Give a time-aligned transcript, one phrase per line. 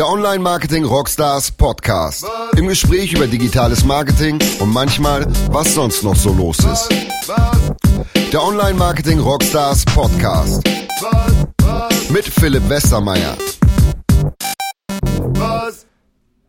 [0.00, 2.26] Der Online Marketing Rockstars Podcast.
[2.56, 6.88] Im Gespräch über digitales Marketing und manchmal, was sonst noch so los ist.
[8.32, 10.66] Der Online Marketing Rockstars Podcast.
[12.08, 13.36] Mit Philipp Westermeier.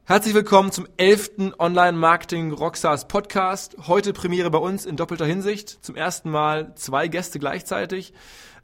[0.06, 1.32] Herzlich willkommen zum 11.
[1.60, 3.76] Online Marketing Rockstars Podcast.
[3.86, 5.84] Heute Premiere bei uns in doppelter Hinsicht.
[5.84, 8.14] Zum ersten Mal zwei Gäste gleichzeitig.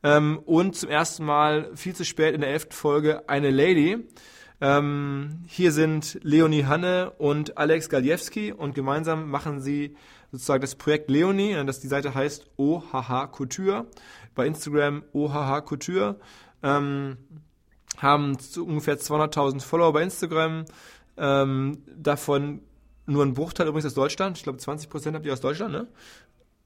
[0.02, 2.68] Ähm, und zum ersten Mal viel zu spät in der 11.
[2.70, 4.08] Folge eine Lady.
[4.60, 9.96] Ähm, hier sind Leonie Hanne und Alex Galjewski und gemeinsam machen sie
[10.32, 13.86] sozusagen das Projekt Leonie, äh, das die Seite heißt OHH Couture,
[14.34, 16.20] bei Instagram OHH Couture,
[16.64, 17.18] ähm,
[17.98, 20.66] haben ungefähr 200.000 Follower bei Instagram,
[21.18, 22.62] ähm, davon
[23.06, 25.88] nur ein Bruchteil übrigens aus Deutschland, ich glaube 20% habt ihr aus Deutschland, ne?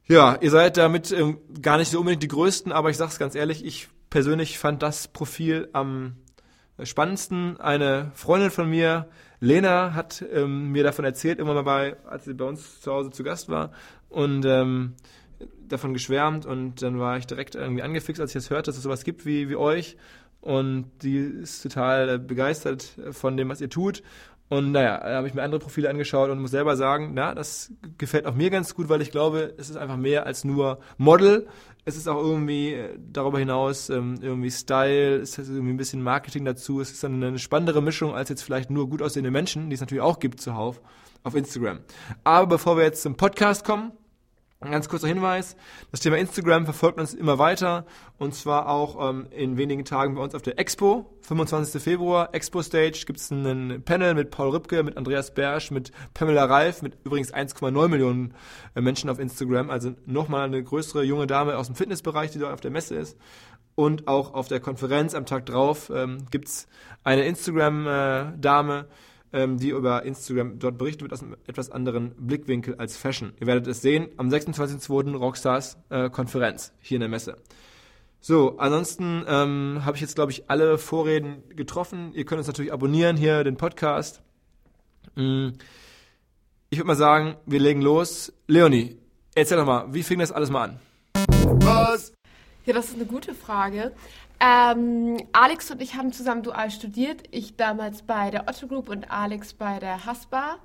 [0.07, 3.35] Ja, ihr seid damit ähm, gar nicht so unbedingt die Größten, aber ich sag's ganz
[3.35, 6.15] ehrlich, ich persönlich fand das Profil am
[6.85, 7.59] spannendsten.
[7.59, 9.07] Eine Freundin von mir,
[9.39, 13.11] Lena, hat ähm, mir davon erzählt, immer mal bei, als sie bei uns zu Hause
[13.11, 13.71] zu Gast war
[14.09, 14.93] und ähm,
[15.67, 18.83] davon geschwärmt und dann war ich direkt irgendwie angefixt, als ich das hörte, dass es
[18.83, 19.97] sowas gibt wie, wie euch
[20.41, 24.03] und die ist total äh, begeistert von dem, was ihr tut
[24.51, 27.71] und naja, da habe ich mir andere Profile angeschaut und muss selber sagen, na, das
[27.97, 31.47] gefällt auch mir ganz gut, weil ich glaube, es ist einfach mehr als nur Model.
[31.83, 36.03] Es ist auch irgendwie äh, darüber hinaus ähm, irgendwie Style, es ist irgendwie ein bisschen
[36.03, 36.79] Marketing dazu.
[36.79, 39.79] Es ist dann eine spannendere Mischung als jetzt vielleicht nur gut aussehende Menschen, die es
[39.79, 40.81] natürlich auch gibt zuhauf
[41.23, 41.79] auf Instagram.
[42.23, 43.91] Aber bevor wir jetzt zum Podcast kommen,
[44.61, 45.55] ein ganz kurzer Hinweis,
[45.89, 47.85] das Thema Instagram verfolgt uns immer weiter
[48.19, 51.81] und zwar auch ähm, in wenigen Tagen bei uns auf der Expo, 25.
[51.81, 56.45] Februar, Expo Stage, gibt es ein Panel mit Paul Ripke, mit Andreas Bersch, mit Pamela
[56.45, 58.35] Reif, mit übrigens 1,9 Millionen
[58.75, 62.53] äh, Menschen auf Instagram, also nochmal eine größere junge Dame aus dem Fitnessbereich, die dort
[62.53, 63.17] auf der Messe ist.
[63.73, 66.67] Und auch auf der Konferenz am Tag drauf ähm, gibt es
[67.03, 68.93] eine Instagram-Dame, äh,
[69.33, 73.33] ähm, die über Instagram dort berichtet wird aus einem etwas anderen Blickwinkel als Fashion.
[73.39, 75.15] Ihr werdet es sehen am 26.02.
[75.15, 77.37] Rockstars äh, Konferenz hier in der Messe.
[78.19, 82.11] So, ansonsten ähm, habe ich jetzt, glaube ich, alle Vorreden getroffen.
[82.13, 84.21] Ihr könnt uns natürlich abonnieren hier, den Podcast.
[85.15, 85.49] Mm.
[86.69, 88.31] Ich würde mal sagen, wir legen los.
[88.47, 88.97] Leonie,
[89.35, 90.79] erzähl doch mal, wie fing das alles mal an?
[91.65, 92.13] Was?
[92.65, 93.91] Ja, das ist eine gute Frage.
[94.43, 97.23] Ähm, Alex und ich haben zusammen dual studiert.
[97.29, 100.57] Ich damals bei der Otto Group und Alex bei der Haspa.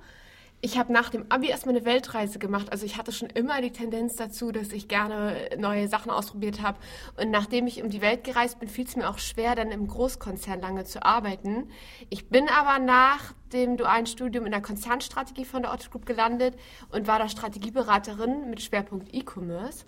[0.59, 2.71] Ich habe nach dem Abi erstmal eine Weltreise gemacht.
[2.71, 6.79] Also ich hatte schon immer die Tendenz dazu, dass ich gerne neue Sachen ausprobiert habe.
[7.15, 9.87] Und nachdem ich um die Welt gereist bin, fiel es mir auch schwer, dann im
[9.87, 11.69] Großkonzern lange zu arbeiten.
[12.09, 16.55] Ich bin aber nach dem dualen Studium in der Konzernstrategie von der Otto Group gelandet
[16.89, 19.85] und war da Strategieberaterin mit Schwerpunkt E-Commerce.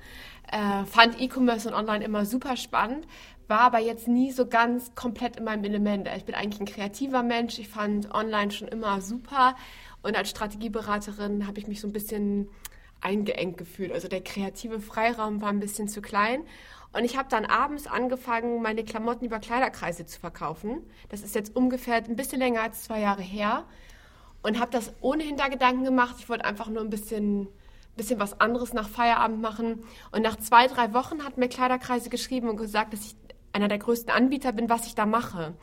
[0.52, 3.08] Äh, fand E-Commerce und Online immer super spannend,
[3.48, 6.08] war aber jetzt nie so ganz komplett in meinem Element.
[6.16, 7.58] Ich bin eigentlich ein kreativer Mensch.
[7.58, 9.56] Ich fand Online schon immer super.
[10.02, 12.50] Und als Strategieberaterin habe ich mich so ein bisschen
[13.02, 13.92] eingeengt gefühlt.
[13.92, 16.44] Also der kreative Freiraum war ein bisschen zu klein.
[16.92, 20.82] Und ich habe dann abends angefangen, meine Klamotten über Kleiderkreise zu verkaufen.
[21.10, 23.66] Das ist jetzt ungefähr ein bisschen länger als zwei Jahre her.
[24.42, 26.16] Und habe das ohne Hintergedanken gemacht.
[26.20, 27.48] Ich wollte einfach nur ein bisschen
[28.00, 29.84] bisschen was anderes nach Feierabend machen.
[30.12, 33.16] Und nach zwei, drei Wochen hat mir Kleiderkreise geschrieben und gesagt, dass ich
[33.54, 35.54] einer der größten Anbieter bin, was ich da mache.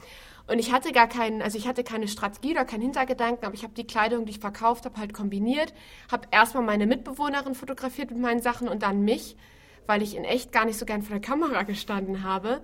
[0.46, 3.64] Und ich hatte gar keinen, also ich hatte keine Strategie oder keinen Hintergedanken, aber ich
[3.64, 5.74] habe die Kleidung, die ich verkauft habe, halt kombiniert.
[6.10, 9.36] Habe erstmal meine Mitbewohnerin fotografiert mit meinen Sachen und dann mich,
[9.86, 12.62] weil ich in echt gar nicht so gern vor der Kamera gestanden habe.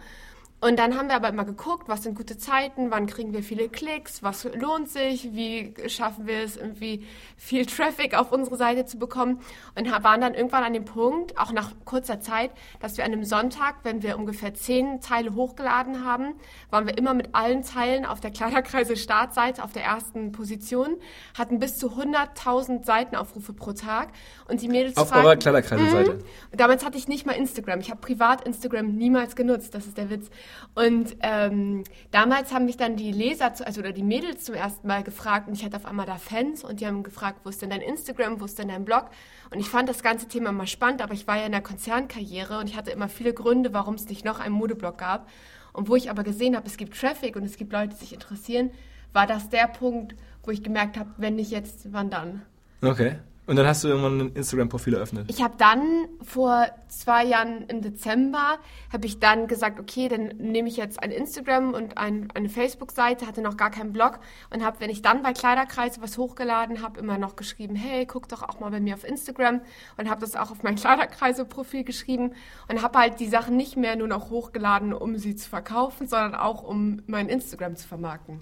[0.62, 3.68] Und dann haben wir aber immer geguckt, was sind gute Zeiten, wann kriegen wir viele
[3.68, 7.04] Klicks, was lohnt sich, wie schaffen wir es irgendwie
[7.36, 9.40] viel Traffic auf unsere Seite zu bekommen.
[9.74, 13.24] Und waren dann irgendwann an dem Punkt, auch nach kurzer Zeit, dass wir an einem
[13.24, 16.34] Sonntag, wenn wir ungefähr zehn Teile hochgeladen haben,
[16.70, 20.96] waren wir immer mit allen Teilen auf der Kleiderkreise Startseite auf der ersten Position,
[21.36, 24.10] hatten bis zu 100.000 Seitenaufrufe pro Tag.
[24.46, 26.14] Und die Mädels auf eurer Kleiderkreise Seite.
[26.14, 29.98] Mm, damals hatte ich nicht mal Instagram, ich habe privat Instagram niemals genutzt, das ist
[29.98, 30.30] der Witz.
[30.74, 34.86] Und ähm, damals haben mich dann die Leser, zu, also oder die Mädels zum ersten
[34.86, 37.60] Mal gefragt und ich hatte auf einmal da Fans und die haben gefragt, wo ist
[37.62, 39.10] denn dein Instagram, wo ist denn dein Blog?
[39.50, 42.58] Und ich fand das ganze Thema immer spannend, aber ich war ja in der Konzernkarriere
[42.58, 45.28] und ich hatte immer viele Gründe, warum es nicht noch einen Modeblog gab.
[45.72, 48.12] Und wo ich aber gesehen habe, es gibt Traffic und es gibt Leute, die sich
[48.12, 48.70] interessieren,
[49.12, 52.42] war das der Punkt, wo ich gemerkt habe, wenn nicht jetzt, wann dann?
[52.82, 53.16] Okay.
[53.44, 55.26] Und dann hast du irgendwann ein Instagram-Profil eröffnet.
[55.28, 58.58] Ich habe dann vor zwei Jahren im Dezember,
[58.92, 63.26] habe ich dann gesagt, okay, dann nehme ich jetzt ein Instagram und ein, eine Facebook-Seite,
[63.26, 67.00] hatte noch gar keinen Blog und habe, wenn ich dann bei Kleiderkreis was hochgeladen habe,
[67.00, 69.60] immer noch geschrieben, hey, guck doch auch mal bei mir auf Instagram
[69.96, 72.34] und habe das auch auf mein Kleiderkreise-Profil geschrieben
[72.68, 76.36] und habe halt die Sachen nicht mehr nur noch hochgeladen, um sie zu verkaufen, sondern
[76.36, 78.40] auch um mein Instagram zu vermarkten.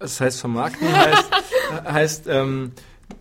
[0.00, 1.30] Das heißt, vermarkten heißt,
[1.84, 2.72] heißt ähm,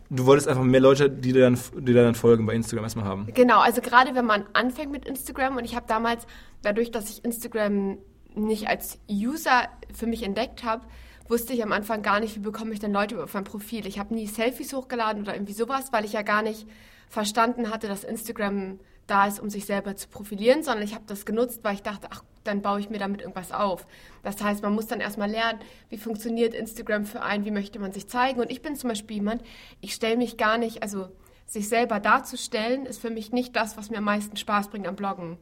[0.09, 3.05] du wolltest einfach mehr Leute, die dir, dann, die dir dann folgen bei Instagram erstmal
[3.05, 3.27] haben.
[3.33, 6.25] Genau, also gerade wenn man anfängt mit Instagram und ich habe damals,
[6.61, 7.97] dadurch, dass ich Instagram
[8.35, 10.85] nicht als User für mich entdeckt habe,
[11.27, 13.85] wusste ich am Anfang gar nicht, wie bekomme ich denn Leute auf mein Profil.
[13.85, 16.67] Ich habe nie Selfies hochgeladen oder irgendwie sowas, weil ich ja gar nicht
[17.07, 21.25] verstanden hatte, dass Instagram da ist, um sich selber zu profilieren, sondern ich habe das
[21.25, 23.85] genutzt, weil ich dachte, ach, dann baue ich mir damit irgendwas auf.
[24.23, 25.59] Das heißt, man muss dann erstmal lernen,
[25.89, 28.39] wie funktioniert Instagram für einen, wie möchte man sich zeigen.
[28.39, 29.43] Und ich bin zum Beispiel jemand,
[29.81, 31.09] ich stelle mich gar nicht, also
[31.45, 34.95] sich selber darzustellen, ist für mich nicht das, was mir am meisten Spaß bringt am
[34.95, 35.37] Bloggen.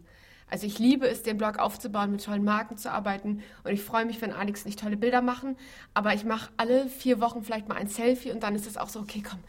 [0.50, 4.06] Also ich liebe es, den Blog aufzubauen, mit tollen Marken zu arbeiten und ich freue
[4.06, 5.58] mich, wenn Alex nicht tolle Bilder machen,
[5.94, 8.88] aber ich mache alle vier Wochen vielleicht mal ein Selfie und dann ist es auch
[8.88, 9.40] so, okay, komm,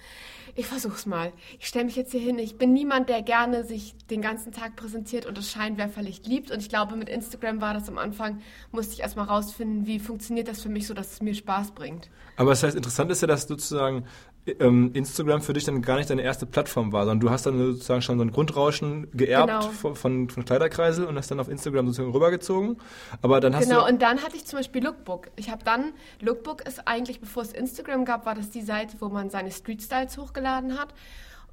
[0.58, 1.32] ich versuch's mal.
[1.60, 2.36] Ich stelle mich jetzt hier hin.
[2.40, 6.50] Ich bin niemand, der gerne sich den ganzen Tag präsentiert und das Scheinwerferlicht liebt.
[6.50, 8.40] Und ich glaube, mit Instagram war das am Anfang,
[8.72, 12.10] musste ich erstmal rausfinden, wie funktioniert das für mich so, dass es mir Spaß bringt.
[12.36, 14.04] Aber das heißt, interessant ist ja, dass sozusagen
[14.52, 18.02] Instagram für dich dann gar nicht deine erste Plattform war, sondern du hast dann sozusagen
[18.02, 19.60] schon so ein Grundrauschen geerbt genau.
[19.72, 22.76] von, von, von, Kleiderkreisel und hast dann auf Instagram sozusagen rübergezogen.
[23.22, 25.28] Aber dann hast genau, und dann hatte ich zum Beispiel Lookbook.
[25.36, 29.08] Ich habe dann, Lookbook ist eigentlich, bevor es Instagram gab, war das die Seite, wo
[29.08, 30.94] man seine Street Styles hochgeladen hat.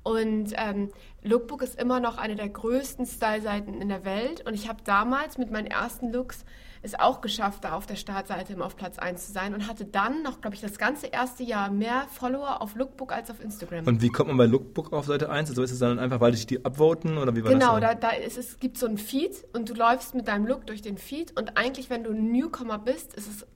[0.03, 0.89] Und ähm,
[1.23, 4.45] Lookbook ist immer noch eine der größten Style-Seiten in der Welt.
[4.45, 6.45] Und ich habe damals mit meinen ersten Looks
[6.85, 9.85] es auch geschafft, da auf der Startseite immer auf Platz 1 zu sein und hatte
[9.85, 13.85] dann noch, glaube ich, das ganze erste Jahr mehr Follower auf Lookbook als auf Instagram.
[13.85, 15.49] Und wie kommt man bei Lookbook auf Seite 1?
[15.49, 17.91] Also ist es dann einfach, weil dich die upvoten oder wie war genau, das?
[17.91, 20.67] Genau, da, da ist, es gibt so einen Feed und du läufst mit deinem Look
[20.67, 23.47] durch den Feed und eigentlich, wenn du ein Newcomer bist, ist es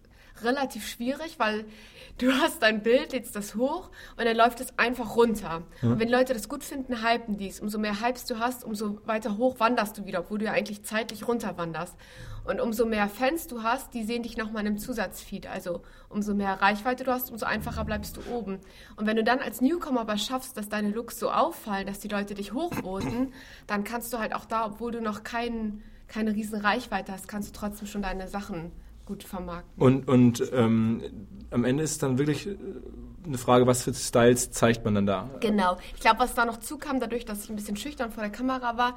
[0.43, 1.65] relativ schwierig, weil
[2.17, 5.63] du hast dein Bild, lädst das hoch und dann läuft es einfach runter.
[5.81, 5.89] Ja.
[5.89, 7.59] Und wenn Leute das gut finden, hypen dies.
[7.59, 10.83] Umso mehr Hypes du hast, umso weiter hoch wanderst du wieder, obwohl du ja eigentlich
[10.83, 11.95] zeitlich runter wanderst.
[12.45, 15.47] Und umso mehr Fans du hast, die sehen dich nochmal in einem Zusatzfeed.
[15.47, 18.59] Also umso mehr Reichweite du hast, umso einfacher bleibst du oben.
[18.95, 22.07] Und wenn du dann als Newcomer aber schaffst, dass deine Looks so auffallen, dass die
[22.07, 23.33] Leute dich hochvoten,
[23.67, 27.49] dann kannst du halt auch da, obwohl du noch kein, keine riesen Reichweite hast, kannst
[27.49, 28.71] du trotzdem schon deine Sachen
[29.09, 29.81] gut vermarkten.
[29.81, 31.01] Und, und ähm,
[31.49, 32.55] am Ende ist dann wirklich äh,
[33.25, 35.29] eine Frage, was für Styles zeigt man dann da?
[35.39, 35.77] Genau.
[35.95, 38.77] Ich glaube, was da noch zukam, dadurch, dass ich ein bisschen schüchtern vor der Kamera
[38.77, 38.95] war,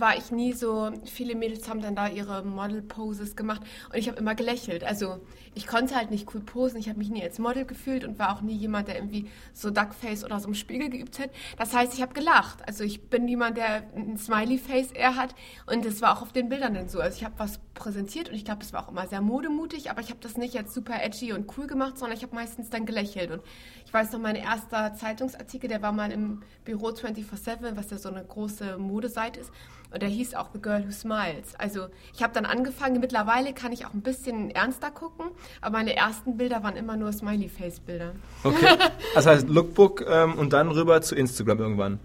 [0.00, 4.18] war ich nie so, viele Mädels haben dann da ihre Model-Poses gemacht und ich habe
[4.18, 4.84] immer gelächelt.
[4.84, 5.20] Also
[5.54, 8.36] ich konnte halt nicht cool posen, ich habe mich nie als Model gefühlt und war
[8.36, 11.30] auch nie jemand, der irgendwie so Duckface oder so im Spiegel geübt hat.
[11.56, 12.66] Das heißt, ich habe gelacht.
[12.66, 15.34] Also ich bin jemand, der ein Smiley-Face eher hat
[15.66, 17.00] und das war auch auf den Bildern dann so.
[17.00, 20.00] Also ich habe was präsentiert und ich glaube, es war auch immer sehr modemutig, aber
[20.00, 22.86] ich habe das nicht jetzt super edgy und cool gemacht, sondern ich habe meistens dann
[22.86, 23.42] gelächelt und
[23.84, 28.08] ich weiß noch, mein erster Zeitungsartikel, der war mal im Büro 24-7, was ja so
[28.08, 29.52] eine große Modeseite ist.
[29.90, 31.54] Und der hieß auch The Girl Who Smiles.
[31.58, 35.26] Also ich habe dann angefangen, mittlerweile kann ich auch ein bisschen ernster gucken,
[35.60, 38.12] aber meine ersten Bilder waren immer nur Smiley-Face-Bilder.
[38.44, 38.76] Okay,
[39.14, 42.00] das heißt Lookbook ähm, und dann rüber zu Instagram irgendwann.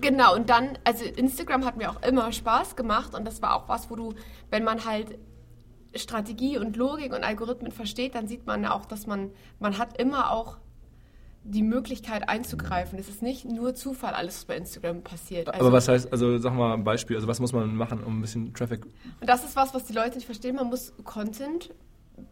[0.00, 3.68] Genau, und dann, also Instagram hat mir auch immer Spaß gemacht und das war auch
[3.68, 4.14] was, wo du,
[4.50, 5.18] wenn man halt
[5.94, 9.30] Strategie und Logik und Algorithmen versteht, dann sieht man auch, dass man,
[9.60, 10.56] man hat immer auch
[11.44, 12.98] die Möglichkeit einzugreifen.
[12.98, 15.48] Es ist nicht nur Zufall, alles, was bei Instagram passiert.
[15.48, 18.18] Also, Aber was heißt, also sag mal ein Beispiel, also was muss man machen, um
[18.18, 18.84] ein bisschen Traffic...
[18.84, 20.56] Und das ist was, was die Leute nicht verstehen.
[20.56, 21.70] Man muss Content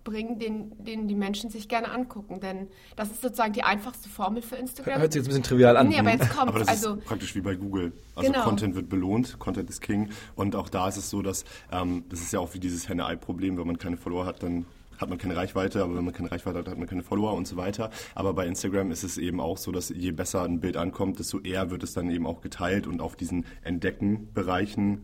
[0.05, 2.41] bringen, den, den die Menschen sich gerne angucken.
[2.41, 5.01] Denn das ist sozusagen die einfachste Formel für Instagram.
[5.01, 5.89] Hört sich jetzt ein bisschen trivial an.
[5.89, 7.93] Nee, aber jetzt kommt aber das also, ist praktisch wie bei Google.
[8.15, 8.45] Also genau.
[8.45, 10.11] Content wird belohnt, Content ist King.
[10.37, 13.59] Und auch da ist es so, dass ähm, das ist ja auch wie dieses Henne-Ei-Problem,
[13.59, 14.65] wenn man keine Follower hat, dann
[15.03, 17.47] hat man keine Reichweite, aber wenn man keine Reichweite hat, hat man keine Follower und
[17.47, 17.91] so weiter.
[18.15, 21.41] Aber bei Instagram ist es eben auch so, dass je besser ein Bild ankommt, desto
[21.41, 25.03] eher wird es dann eben auch geteilt und auf diesen Entdecken-Bereichen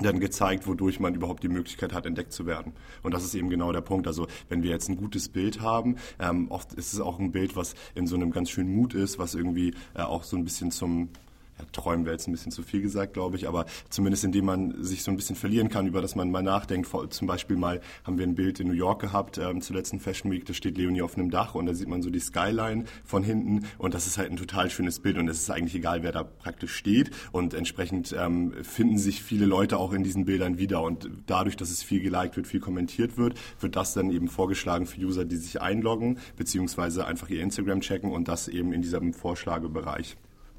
[0.00, 2.72] dann gezeigt, wodurch man überhaupt die Möglichkeit hat, entdeckt zu werden.
[3.02, 4.06] Und das ist eben genau der Punkt.
[4.06, 7.54] Also wenn wir jetzt ein gutes Bild haben, ähm, oft ist es auch ein Bild,
[7.54, 10.70] was in so einem ganz schönen Mut ist, was irgendwie äh, auch so ein bisschen
[10.70, 11.10] zum
[11.58, 14.82] ja, träumen wäre jetzt ein bisschen zu viel gesagt, glaube ich, aber zumindest indem man
[14.82, 16.88] sich so ein bisschen verlieren kann, über das man mal nachdenkt.
[17.10, 20.30] Zum Beispiel mal haben wir ein Bild in New York gehabt ähm, zur letzten Fashion
[20.30, 23.22] Week, da steht Leonie auf einem Dach und da sieht man so die Skyline von
[23.22, 26.12] hinten und das ist halt ein total schönes Bild und es ist eigentlich egal, wer
[26.12, 30.82] da praktisch steht und entsprechend ähm, finden sich viele Leute auch in diesen Bildern wieder
[30.82, 34.86] und dadurch, dass es viel geliked wird, viel kommentiert wird, wird das dann eben vorgeschlagen
[34.86, 39.12] für User, die sich einloggen, beziehungsweise einfach ihr Instagram checken und das eben in diesem
[39.12, 40.16] Vorschlagebereich.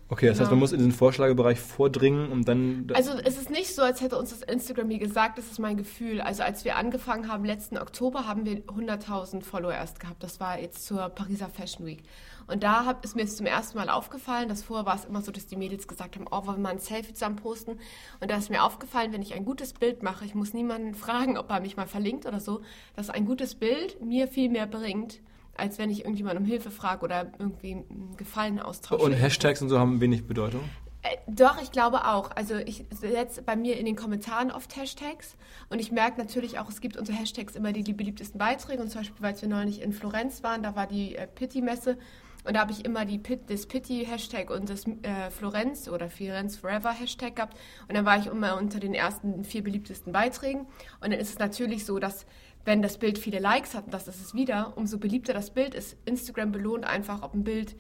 [0.08, 0.42] Okay, das genau.
[0.42, 2.88] heißt, man muss in den Vorschlagebereich vordringen, um dann.
[2.94, 5.78] Also es ist nicht so, als hätte uns das Instagram wie gesagt, das ist mein
[5.78, 6.22] Gefühl.
[6.22, 10.22] Also als wir angefangen haben letzten Oktober, haben wir 100.000 Follower erst gehabt.
[10.22, 12.04] Das war jetzt zur Pariser Fashion Week.
[12.46, 15.22] Und da hab, ist mir jetzt zum ersten Mal aufgefallen, dass vorher war es immer
[15.22, 17.80] so, dass die Mädels gesagt haben, oh, wollen wir mal ein Selfie zusammen posten?
[18.20, 21.36] Und da ist mir aufgefallen, wenn ich ein gutes Bild mache, ich muss niemanden fragen,
[21.36, 22.62] ob er mich mal verlinkt oder so,
[22.96, 25.20] dass ein gutes Bild mir viel mehr bringt
[25.56, 29.04] als wenn ich irgendjemand um Hilfe frage oder irgendwie einen Gefallen austausche.
[29.04, 30.62] Und Hashtags und so haben wenig Bedeutung?
[31.02, 32.32] Äh, doch, ich glaube auch.
[32.36, 35.36] Also ich setze bei mir in den Kommentaren oft Hashtags
[35.70, 38.90] und ich merke natürlich auch, es gibt unter Hashtags immer die, die beliebtesten Beiträge und
[38.90, 41.98] zum Beispiel, weil wir neulich in Florenz waren, da war die äh, Pitti-Messe
[42.46, 46.58] und da habe ich immer die Pit, das Pity-Hashtag und das äh, Florenz oder Firenz
[46.58, 47.58] Forever Hashtag gehabt.
[47.88, 50.68] Und dann war ich immer unter den ersten vier beliebtesten Beiträgen.
[51.02, 52.28] Und dann ist es natürlich so, dass
[52.66, 55.76] wenn das Bild viele Likes hat, und das ist es wieder, umso beliebter das Bild
[55.76, 55.96] ist.
[56.06, 57.76] Instagram belohnt einfach, ob ein Bild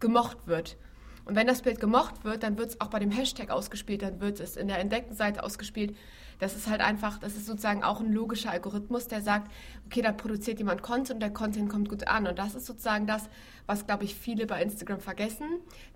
[0.00, 0.76] gemocht wird.
[1.24, 4.20] Und wenn das Bild gemocht wird, dann wird es auch bei dem Hashtag ausgespielt, dann
[4.20, 5.96] wird es in der entdeckten Seite ausgespielt.
[6.38, 9.50] Das ist halt einfach, das ist sozusagen auch ein logischer Algorithmus, der sagt,
[9.86, 12.26] okay, da produziert jemand Content und der Content kommt gut an.
[12.26, 13.28] Und das ist sozusagen das,
[13.66, 15.46] was, glaube ich, viele bei Instagram vergessen.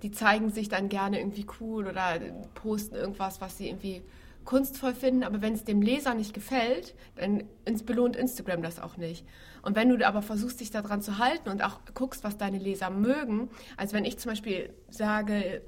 [0.03, 2.19] Die zeigen sich dann gerne irgendwie cool oder
[2.55, 4.03] posten irgendwas, was sie irgendwie
[4.49, 7.45] kunstvoll finden, aber wenn es dem Leser nicht gefällt, dann
[7.85, 9.26] belohnt Instagram das auch nicht.
[9.61, 12.88] Und wenn du aber versuchst, dich daran zu halten und auch guckst, was deine Leser
[12.88, 15.61] mögen, also wenn ich zum Beispiel sage,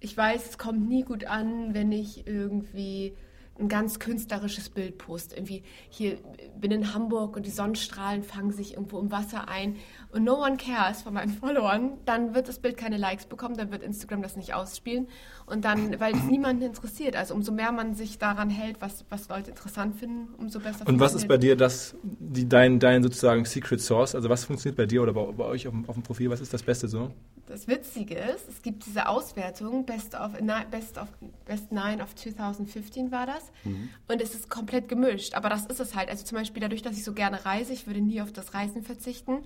[0.00, 3.16] ich weiß, es kommt nie gut an, wenn ich irgendwie
[3.58, 5.32] ein ganz künstlerisches Bild post.
[5.32, 6.18] Irgendwie hier
[6.60, 9.76] bin in Hamburg und die Sonnenstrahlen fangen sich irgendwo im Wasser ein
[10.18, 13.70] und no one cares von meinen Followern, dann wird das Bild keine Likes bekommen, dann
[13.70, 15.06] wird Instagram das nicht ausspielen
[15.46, 17.14] und dann, weil es niemanden interessiert.
[17.14, 20.86] Also umso mehr man sich daran hält, was, was Leute interessant finden, umso besser.
[20.86, 24.16] Und was ist bei dir das, die, dein, dein sozusagen Secret Source?
[24.16, 26.30] Also was funktioniert bei dir oder bei, bei euch auf dem, auf dem Profil?
[26.30, 27.12] Was ist das Beste so?
[27.46, 30.32] Das Witzige ist, es gibt diese Auswertung, Best of,
[30.70, 31.08] Best of
[31.46, 33.52] Best 9 of 2015 war das.
[33.64, 33.88] Mhm.
[34.08, 35.34] Und es ist komplett gemischt.
[35.34, 36.10] Aber das ist es halt.
[36.10, 38.82] Also zum Beispiel dadurch, dass ich so gerne reise, ich würde nie auf das Reisen
[38.82, 39.38] verzichten,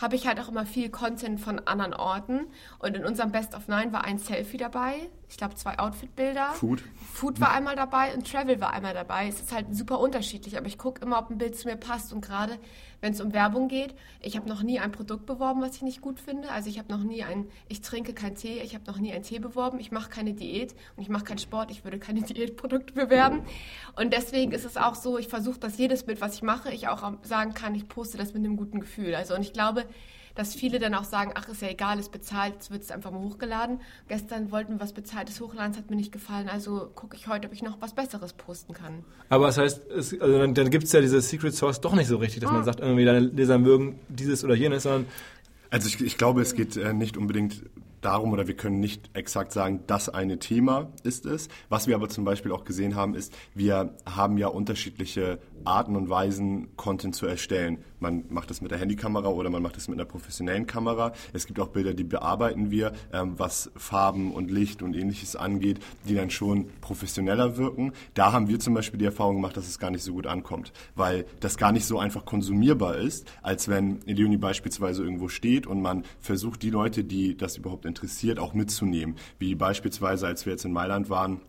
[0.00, 2.46] habe ich halt auch immer viel Content von anderen Orten.
[2.78, 4.94] Und in unserem Best of Nine war ein Selfie dabei.
[5.28, 6.52] Ich glaube, zwei Outfit-Bilder.
[6.52, 6.82] Food.
[7.12, 9.28] Food war einmal dabei und Travel war einmal dabei.
[9.28, 12.12] Es ist halt super unterschiedlich, aber ich gucke immer, ob ein Bild zu mir passt.
[12.12, 12.58] Und gerade
[13.02, 16.00] wenn es um Werbung geht, ich habe noch nie ein Produkt beworben, was ich nicht
[16.00, 16.50] gut finde.
[16.50, 19.24] Also ich habe noch nie ein, ich trinke keinen Tee, ich habe noch nie einen
[19.24, 19.80] Tee beworben.
[19.80, 21.70] Ich mache keine Diät und ich mache keinen Sport.
[21.72, 23.42] Ich würde keine Diätprodukte bewerben.
[23.96, 26.88] Und deswegen ist es auch so, ich versuche, dass jedes Bild, was ich mache, ich
[26.88, 29.14] auch sagen kann, ich poste das mit einem guten Gefühl.
[29.16, 29.84] Also und ich glaube,
[30.34, 33.10] dass viele dann auch sagen, ach, ist ja egal, ist bezahlt, jetzt wird es einfach
[33.10, 33.80] mal hochgeladen.
[34.08, 37.48] Gestern wollten wir was Bezahltes hochladen, es hat mir nicht gefallen, also gucke ich heute,
[37.48, 39.04] ob ich noch was Besseres posten kann.
[39.28, 42.08] Aber das heißt, es, also dann, dann gibt es ja diese Secret Source doch nicht
[42.08, 42.54] so richtig, dass ah.
[42.54, 45.06] man sagt, irgendwie deine Leser mögen dieses oder jenes, sondern...
[45.70, 47.62] Also ich, ich glaube, es geht äh, nicht unbedingt
[48.02, 51.48] darum oder wir können nicht exakt sagen, das eine Thema ist es.
[51.68, 56.10] Was wir aber zum Beispiel auch gesehen haben, ist, wir haben ja unterschiedliche Arten und
[56.10, 57.78] Weisen, Content zu erstellen.
[58.02, 61.12] Man macht das mit der Handykamera oder man macht das mit einer professionellen Kamera.
[61.32, 65.78] Es gibt auch Bilder, die bearbeiten wir, ähm, was Farben und Licht und ähnliches angeht,
[66.08, 67.92] die dann schon professioneller wirken.
[68.14, 70.72] Da haben wir zum Beispiel die Erfahrung gemacht, dass es gar nicht so gut ankommt,
[70.96, 75.80] weil das gar nicht so einfach konsumierbar ist, als wenn Leonie beispielsweise irgendwo steht und
[75.80, 79.14] man versucht, die Leute, die das überhaupt interessiert, auch mitzunehmen.
[79.38, 81.40] Wie beispielsweise, als wir jetzt in Mailand waren,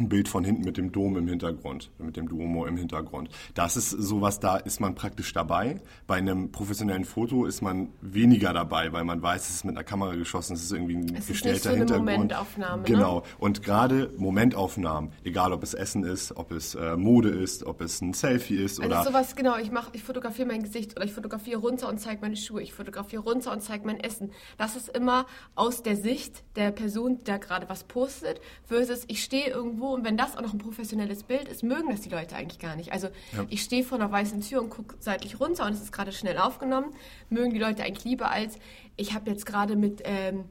[0.00, 3.28] ein Bild von hinten mit dem Dom im Hintergrund, mit dem Duomo im Hintergrund.
[3.54, 5.80] Das ist sowas, da ist man praktisch dabei.
[6.06, 9.84] Bei einem professionellen Foto ist man weniger dabei, weil man weiß, es ist mit einer
[9.84, 12.06] Kamera geschossen, es ist irgendwie ein es gestellter ist nicht so eine Hintergrund.
[12.06, 12.82] Momentaufnahme.
[12.82, 12.88] Ne?
[12.88, 13.16] Genau.
[13.16, 13.22] Ne?
[13.38, 18.00] Und gerade Momentaufnahmen, egal ob es Essen ist, ob es äh, Mode ist, ob es
[18.00, 19.04] ein Selfie ist also oder.
[19.04, 22.36] sowas, genau, ich mach, ich fotografiere mein Gesicht oder ich fotografiere runter und zeige meine
[22.36, 24.32] Schuhe, ich fotografiere runter und zeige mein Essen.
[24.56, 29.22] Das ist immer aus der Sicht der Person, die da gerade was postet, versus ich
[29.22, 32.36] stehe irgendwo und wenn das auch noch ein professionelles Bild ist, mögen das die Leute
[32.36, 32.92] eigentlich gar nicht.
[32.92, 33.44] Also ja.
[33.48, 36.38] ich stehe vor einer weißen Tür und gucke seitlich runter und es ist gerade schnell
[36.38, 36.94] aufgenommen.
[37.30, 38.58] Mögen die Leute eigentlich lieber als,
[38.96, 40.02] ich habe jetzt gerade mit...
[40.04, 40.44] Ähm,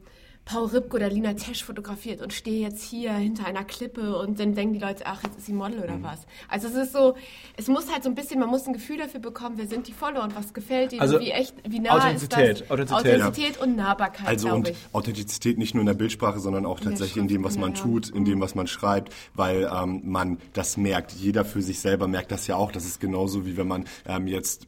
[0.48, 4.54] Paul Ripke oder Lina Tesch fotografiert und stehe jetzt hier hinter einer Klippe und dann
[4.54, 6.04] denken die Leute, ach, jetzt ist sie Model oder mhm.
[6.04, 6.20] was.
[6.48, 7.16] Also es ist so,
[7.58, 9.92] es muss halt so ein bisschen, man muss ein Gefühl dafür bekommen, wer sind die
[9.92, 12.70] Follower und was gefällt ihnen, also wie echt, wie nah Authentizität, ist das.
[12.70, 13.62] Authentizität, Authentizität ja.
[13.62, 14.76] und Nahbarkeit, Also und ich.
[14.92, 17.82] Authentizität nicht nur in der Bildsprache, sondern auch tatsächlich in dem, was man ja.
[17.82, 18.42] tut, in dem, mhm.
[18.42, 21.12] was man schreibt, weil ähm, man das merkt.
[21.12, 22.72] Jeder für sich selber merkt das ja auch.
[22.72, 24.66] Das ist genauso wie wenn man ähm, jetzt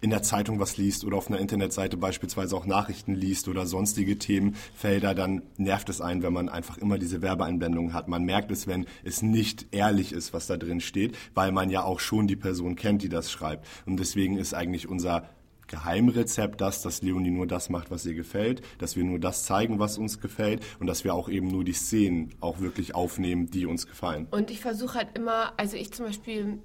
[0.00, 4.18] in der Zeitung was liest oder auf einer Internetseite beispielsweise auch Nachrichten liest oder sonstige
[4.18, 8.08] Themenfelder, dann nervt es einen, wenn man einfach immer diese Werbeeinblendungen hat.
[8.08, 11.84] Man merkt es, wenn es nicht ehrlich ist, was da drin steht, weil man ja
[11.84, 13.66] auch schon die Person kennt, die das schreibt.
[13.86, 15.28] Und deswegen ist eigentlich unser
[15.70, 19.78] Geheimrezept das, dass Leonie nur das macht, was ihr gefällt, dass wir nur das zeigen,
[19.78, 23.66] was uns gefällt und dass wir auch eben nur die Szenen auch wirklich aufnehmen, die
[23.66, 24.26] uns gefallen.
[24.32, 26.58] Und ich versuche halt immer, also ich zum Beispiel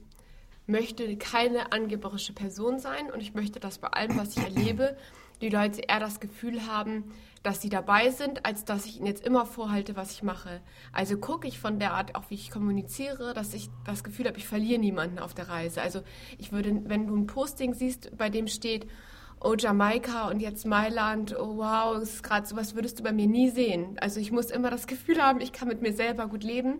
[0.67, 4.97] möchte keine angeberische Person sein und ich möchte, dass bei allem, was ich erlebe,
[5.41, 7.11] die Leute eher das Gefühl haben,
[7.43, 10.61] dass sie dabei sind, als dass ich ihnen jetzt immer vorhalte, was ich mache.
[10.91, 14.37] Also gucke ich von der Art, auch wie ich kommuniziere, dass ich das Gefühl habe,
[14.37, 15.81] ich verliere niemanden auf der Reise.
[15.81, 16.01] Also
[16.37, 18.87] ich würde, wenn du ein Posting siehst, bei dem steht,
[19.45, 23.51] oh Jamaika und jetzt Mailand, oh wow, ist gerade sowas würdest du bei mir nie
[23.51, 23.95] sehen.
[24.01, 26.79] Also ich muss immer das Gefühl haben, ich kann mit mir selber gut leben.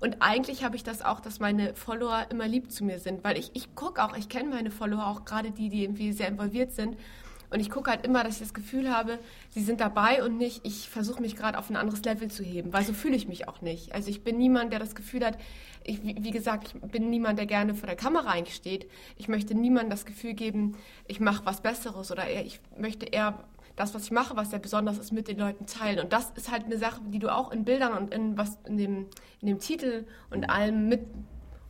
[0.00, 3.38] Und eigentlich habe ich das auch, dass meine Follower immer lieb zu mir sind, weil
[3.38, 6.72] ich, ich gucke auch, ich kenne meine Follower auch gerade die, die irgendwie sehr involviert
[6.72, 6.96] sind.
[7.50, 9.18] Und ich gucke halt immer, dass ich das Gefühl habe,
[9.50, 12.72] sie sind dabei und nicht, ich versuche mich gerade auf ein anderes Level zu heben,
[12.72, 13.94] weil so fühle ich mich auch nicht.
[13.94, 15.38] Also ich bin niemand, der das Gefühl hat,
[15.84, 18.90] ich, wie gesagt, ich bin niemand, der gerne vor der Kamera eigentlich steht.
[19.16, 20.76] Ich möchte niemandem das Gefühl geben,
[21.06, 23.44] ich mache was Besseres oder eher, ich möchte eher
[23.76, 26.00] das, was ich mache, was sehr besonders ist, mit den Leuten teilen.
[26.00, 28.78] Und das ist halt eine Sache, die du auch in Bildern und in was in
[28.78, 29.06] dem,
[29.40, 31.02] in dem Titel und allem mit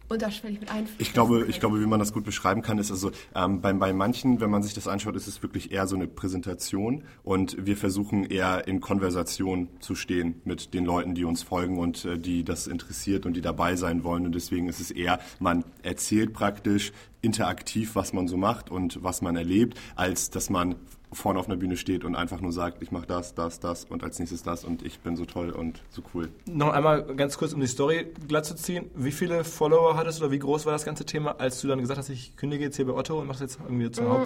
[0.08, 1.00] unterschwellig mit einfließen.
[1.00, 3.92] Ich glaube, ich glaube, wie man das gut beschreiben kann, ist also ähm, bei, bei
[3.92, 7.76] manchen, wenn man sich das anschaut, ist es wirklich eher so eine Präsentation und wir
[7.76, 12.44] versuchen eher in Konversation zu stehen mit den Leuten, die uns folgen und äh, die
[12.44, 16.92] das interessiert und die dabei sein wollen und deswegen ist es eher, man erzählt praktisch
[17.22, 20.76] interaktiv, was man so macht und was man erlebt, als dass man
[21.12, 24.02] vorne auf einer Bühne steht und einfach nur sagt, ich mache das, das, das und
[24.02, 26.28] als nächstes das und ich bin so toll und so cool.
[26.46, 28.90] Noch einmal ganz kurz, um die Story glatt zu ziehen.
[28.94, 31.80] Wie viele Follower hattest du oder wie groß war das ganze Thema, als du dann
[31.80, 34.24] gesagt hast, ich kündige jetzt hier bei Otto und mache jetzt irgendwie zum mhm.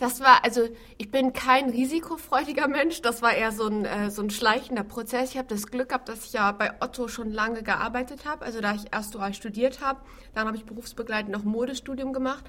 [0.00, 0.62] Das war, also
[0.98, 5.30] ich bin kein risikofreudiger Mensch, das war eher so ein, äh, so ein schleichender Prozess.
[5.30, 8.60] Ich habe das Glück gehabt, dass ich ja bei Otto schon lange gearbeitet habe, also
[8.60, 10.00] da ich erst dual studiert habe,
[10.34, 12.44] dann habe ich berufsbegleitend noch Modestudium gemacht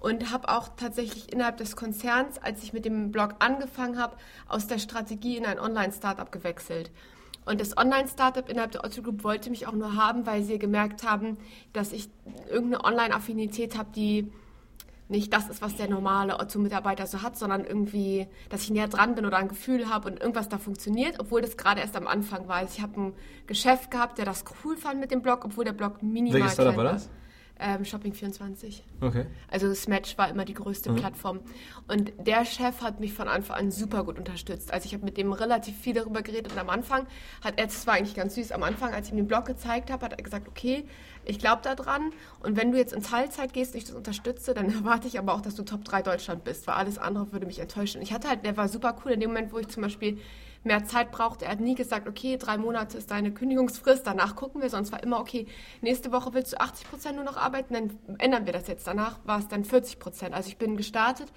[0.00, 4.16] und habe auch tatsächlich innerhalb des Konzerns, als ich mit dem Blog angefangen habe,
[4.48, 6.90] aus der Strategie in ein Online-Startup gewechselt.
[7.44, 11.04] Und das Online-Startup innerhalb der Otto Group wollte mich auch nur haben, weil sie gemerkt
[11.04, 11.38] haben,
[11.72, 12.10] dass ich
[12.48, 14.32] irgendeine Online-Affinität habe, die
[15.10, 19.14] nicht das ist, was der normale Otto-Mitarbeiter so hat, sondern irgendwie, dass ich näher dran
[19.16, 22.46] bin oder ein Gefühl habe und irgendwas da funktioniert, obwohl das gerade erst am Anfang
[22.48, 22.56] war.
[22.56, 23.12] Also ich habe ein
[23.46, 26.76] Geschäft gehabt, der das cool fand mit dem Blog, obwohl der Blog minimal Welches Startup
[26.76, 27.10] war das?
[27.60, 28.80] Ähm, Shopping24.
[29.00, 29.26] Okay.
[29.48, 30.96] Also Smatch war immer die größte mhm.
[30.96, 31.40] Plattform.
[31.88, 34.72] Und der Chef hat mich von Anfang an super gut unterstützt.
[34.72, 37.06] Also ich habe mit dem relativ viel darüber geredet und am Anfang
[37.42, 39.90] hat er, das war eigentlich ganz süß, am Anfang, als ich ihm den Blog gezeigt
[39.90, 40.84] habe, hat er gesagt, okay,
[41.24, 44.54] ich glaube da dran und wenn du jetzt in Teilzeit gehst und ich das unterstütze,
[44.54, 47.46] dann erwarte ich aber auch, dass du Top 3 Deutschland bist, weil alles andere würde
[47.46, 48.00] mich enttäuschen.
[48.02, 50.18] Ich hatte halt, der war super cool in dem Moment, wo ich zum Beispiel
[50.62, 51.42] mehr Zeit braucht.
[51.42, 55.02] Er hat nie gesagt, okay, drei Monate ist deine Kündigungsfrist, danach gucken wir, sonst war
[55.02, 55.46] immer, okay,
[55.80, 58.86] nächste Woche willst du 80 Prozent nur noch arbeiten, dann ändern wir das jetzt.
[58.86, 60.34] Danach war es dann 40 Prozent.
[60.34, 61.28] Also ich bin gestartet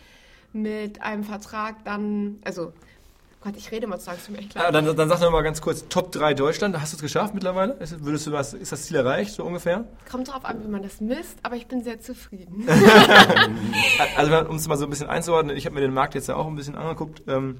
[0.51, 2.73] mit einem Vertrag dann, also
[3.43, 4.63] Gott, ich rede mal zu mir echt leid.
[4.63, 7.33] Ja, dann, dann sag noch mal ganz kurz, Top 3 Deutschland, hast du es geschafft
[7.33, 7.73] mittlerweile?
[7.73, 9.83] Ist, würdest du was, ist das Ziel erreicht, so ungefähr?
[10.09, 12.65] Kommt drauf an, wie man das misst, aber ich bin sehr zufrieden.
[14.15, 16.37] also um es mal so ein bisschen einzuordnen, ich habe mir den Markt jetzt ja
[16.37, 17.23] auch ein bisschen angeguckt.
[17.27, 17.57] Ähm,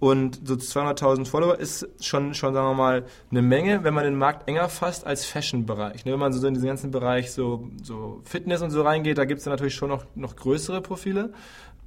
[0.00, 4.16] und so 200.000 Follower ist schon, schon, sagen wir mal, eine Menge, wenn man den
[4.16, 6.04] Markt enger fasst als Fashion-Bereich.
[6.04, 9.24] Ne, wenn man so in diesen ganzen Bereich so, so Fitness und so reingeht, da
[9.24, 11.32] gibt es ja natürlich schon noch, noch größere Profile.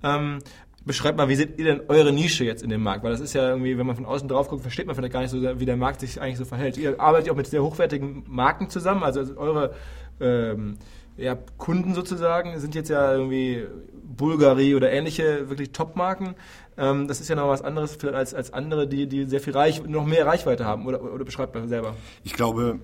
[0.04, 0.40] Ähm,
[0.84, 3.04] beschreibt mal, wie seht ihr denn eure Nische jetzt in dem Markt?
[3.04, 5.22] Weil das ist ja irgendwie, wenn man von außen drauf guckt, versteht man vielleicht gar
[5.22, 6.78] nicht so, wie der Markt sich eigentlich so verhält.
[6.78, 9.74] Ihr arbeitet auch mit sehr hochwertigen Marken zusammen, also eure
[10.20, 10.78] ähm,
[11.22, 13.66] ja, Kunden sozusagen sind jetzt ja irgendwie
[14.04, 16.36] Bulgari oder ähnliche wirklich Top-Marken.
[16.78, 19.84] Ähm, das ist ja noch was anderes als, als andere, die, die sehr viel Reich,
[19.84, 20.86] noch mehr Reichweite haben.
[20.88, 21.96] Oder, oder beschreibt man selber?
[22.24, 22.80] Ich glaube,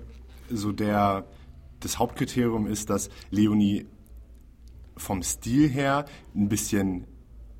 [0.50, 1.24] so der,
[1.80, 3.86] das Hauptkriterium ist, dass Leonie
[4.96, 7.06] vom Stil her ein bisschen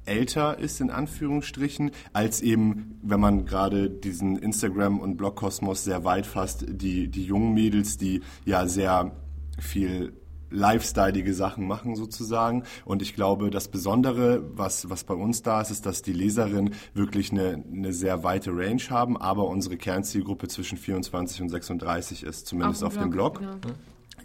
[0.04, 6.26] älter ist, in Anführungsstrichen, als eben, wenn man gerade diesen Instagram- und Blog-Kosmos sehr weit
[6.26, 9.12] fasst, die, die jungen Mädels, die ja sehr
[9.58, 10.14] viel
[10.50, 12.64] lifestyleige Sachen machen sozusagen.
[12.84, 16.74] Und ich glaube, das Besondere, was, was bei uns da ist, ist, dass die Leserinnen
[16.94, 22.46] wirklich eine, eine sehr weite Range haben, aber unsere Kernzielgruppe zwischen 24 und 36 ist,
[22.46, 23.38] zumindest auf, auf dem Blog.
[23.40, 23.56] Genau.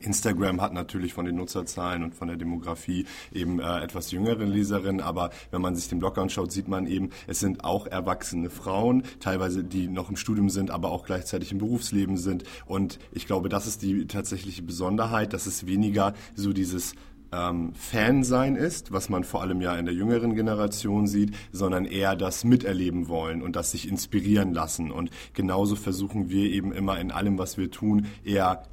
[0.04, 5.02] Instagram hat natürlich von den Nutzerzahlen und von der Demografie eben äh, etwas jüngere Leserinnen,
[5.02, 9.04] aber wenn man sich den Blog anschaut, sieht man eben, es sind auch erwachsene Frauen,
[9.20, 12.44] teilweise die noch im Studium sind, aber auch gleichzeitig im Berufsleben sind.
[12.66, 16.96] Und ich glaube, das ist die tatsächliche Besonderheit, dass es weniger so dieses
[17.34, 21.86] ähm, Fan sein ist, was man vor allem ja in der jüngeren Generation sieht, sondern
[21.86, 24.92] eher das Miterleben wollen und das sich inspirieren lassen.
[24.92, 28.64] Und genauso versuchen wir eben immer in allem, was wir tun, eher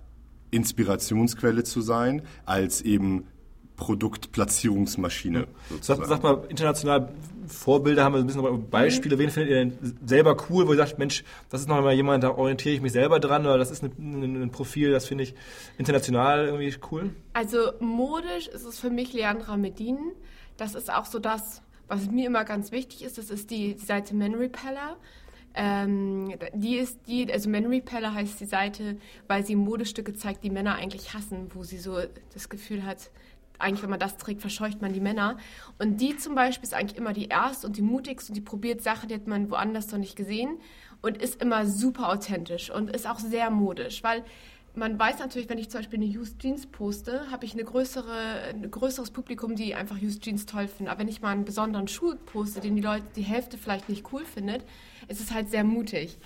[0.51, 3.27] Inspirationsquelle zu sein, als eben
[3.81, 5.47] Produktplatzierungsmaschine.
[5.81, 7.09] Sag, sag, mal, international
[7.47, 9.19] Vorbilder haben wir ein bisschen Beispiele.
[9.19, 12.23] Wen findet ihr denn selber cool, wo ihr sagt, Mensch, das ist noch mal jemand,
[12.23, 15.25] da orientiere ich mich selber dran oder das ist ein, ein, ein Profil, das finde
[15.25, 15.35] ich
[15.79, 17.11] international irgendwie cool?
[17.33, 19.99] Also modisch ist es für mich Leandra Medin.
[20.59, 23.17] Das ist auch so das, was mir immer ganz wichtig ist.
[23.17, 24.97] Das ist die, die Seite Man Repeller.
[25.55, 30.51] Ähm, die ist die, also Man Repeller heißt die Seite, weil sie Modestücke zeigt, die
[30.51, 31.99] Männer eigentlich hassen, wo sie so
[32.33, 33.11] das Gefühl hat,
[33.59, 35.37] eigentlich, wenn man das trägt, verscheucht man die Männer.
[35.79, 38.83] Und die zum Beispiel ist eigentlich immer die erste und die mutigste und die probiert
[38.83, 40.59] Sachen, die hat man woanders noch nicht gesehen
[41.03, 44.25] und ist immer super authentisch und ist auch sehr modisch, weil
[44.75, 48.43] man weiß natürlich, wenn ich zum Beispiel eine Used Jeans poste, habe ich eine größere,
[48.51, 50.91] ein größeres Publikum, die einfach Used Jeans toll finden.
[50.91, 54.13] Aber wenn ich mal einen besonderen Schuh poste, den die Leute die Hälfte vielleicht nicht
[54.13, 54.65] cool findet,
[55.09, 56.19] ist es halt sehr mutig.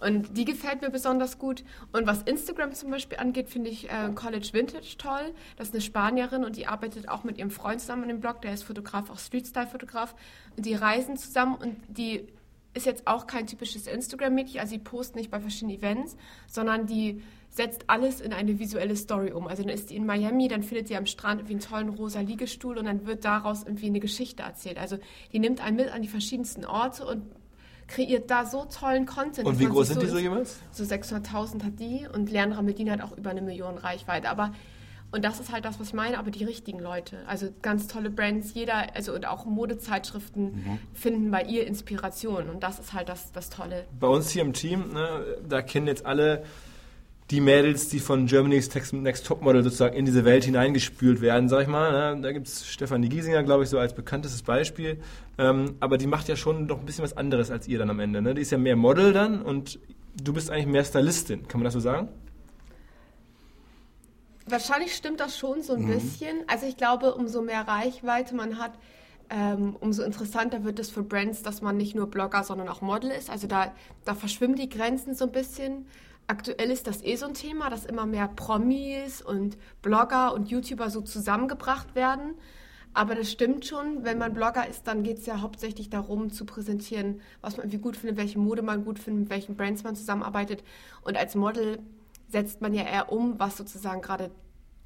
[0.00, 1.64] Und die gefällt mir besonders gut.
[1.92, 5.32] Und was Instagram zum Beispiel angeht, finde ich äh, College Vintage toll.
[5.56, 8.42] Das ist eine Spanierin und die arbeitet auch mit ihrem Freund zusammen an dem Blog.
[8.42, 10.14] Der ist Fotograf, auch Street-Style-Fotograf.
[10.56, 12.26] Und die reisen zusammen und die
[12.74, 14.60] ist jetzt auch kein typisches Instagram-Mädchen.
[14.60, 16.16] Also die posten nicht bei verschiedenen Events,
[16.48, 17.22] sondern die
[17.54, 19.46] setzt alles in eine visuelle Story um.
[19.46, 22.18] Also dann ist sie in Miami, dann findet sie am Strand irgendwie einen tollen rosa
[22.18, 24.76] Liegestuhl und dann wird daraus irgendwie eine Geschichte erzählt.
[24.76, 24.98] Also
[25.32, 27.22] die nimmt einen mit an die verschiedensten Orte und
[27.86, 29.46] kreiert da so tollen Content.
[29.46, 30.58] Und wie groß sind so die so jemals?
[30.72, 34.30] So 600.000 hat die und Leandra Medina hat auch über eine Million Reichweite.
[34.30, 34.52] Aber
[35.12, 37.18] und das ist halt das, was ich meine, aber die richtigen Leute.
[37.28, 40.78] Also ganz tolle Brands, jeder, also und auch Modezeitschriften mhm.
[40.92, 42.50] finden bei ihr Inspiration.
[42.50, 43.84] Und das ist halt das, das Tolle.
[44.00, 46.42] Bei uns hier im Team, ne, da kennen jetzt alle
[47.30, 51.68] die Mädels, die von Germany's Next Topmodel sozusagen in diese Welt hineingespült werden, sag ich
[51.68, 52.14] mal.
[52.14, 52.22] Ne?
[52.22, 55.00] Da gibt es Stefanie Giesinger, glaube ich, so als bekanntestes Beispiel.
[55.38, 57.98] Ähm, aber die macht ja schon noch ein bisschen was anderes als ihr dann am
[57.98, 58.20] Ende.
[58.20, 58.34] Ne?
[58.34, 59.78] Die ist ja mehr Model dann und
[60.22, 61.48] du bist eigentlich mehr Stylistin.
[61.48, 62.08] Kann man das so sagen?
[64.46, 65.94] Wahrscheinlich stimmt das schon so ein mhm.
[65.94, 66.36] bisschen.
[66.46, 68.72] Also ich glaube, umso mehr Reichweite man hat,
[69.30, 73.10] ähm, umso interessanter wird es für Brands, dass man nicht nur Blogger, sondern auch Model
[73.10, 73.30] ist.
[73.30, 73.72] Also da,
[74.04, 75.86] da verschwimmen die Grenzen so ein bisschen.
[76.26, 80.88] Aktuell ist das eh so ein Thema, dass immer mehr Promis und Blogger und YouTuber
[80.88, 82.34] so zusammengebracht werden.
[82.94, 86.46] Aber das stimmt schon, wenn man Blogger ist, dann geht es ja hauptsächlich darum zu
[86.46, 89.96] präsentieren, was man irgendwie gut findet, welche Mode man gut findet, mit welchen Brands man
[89.96, 90.62] zusammenarbeitet.
[91.02, 91.80] Und als Model
[92.28, 94.30] setzt man ja eher um, was sozusagen gerade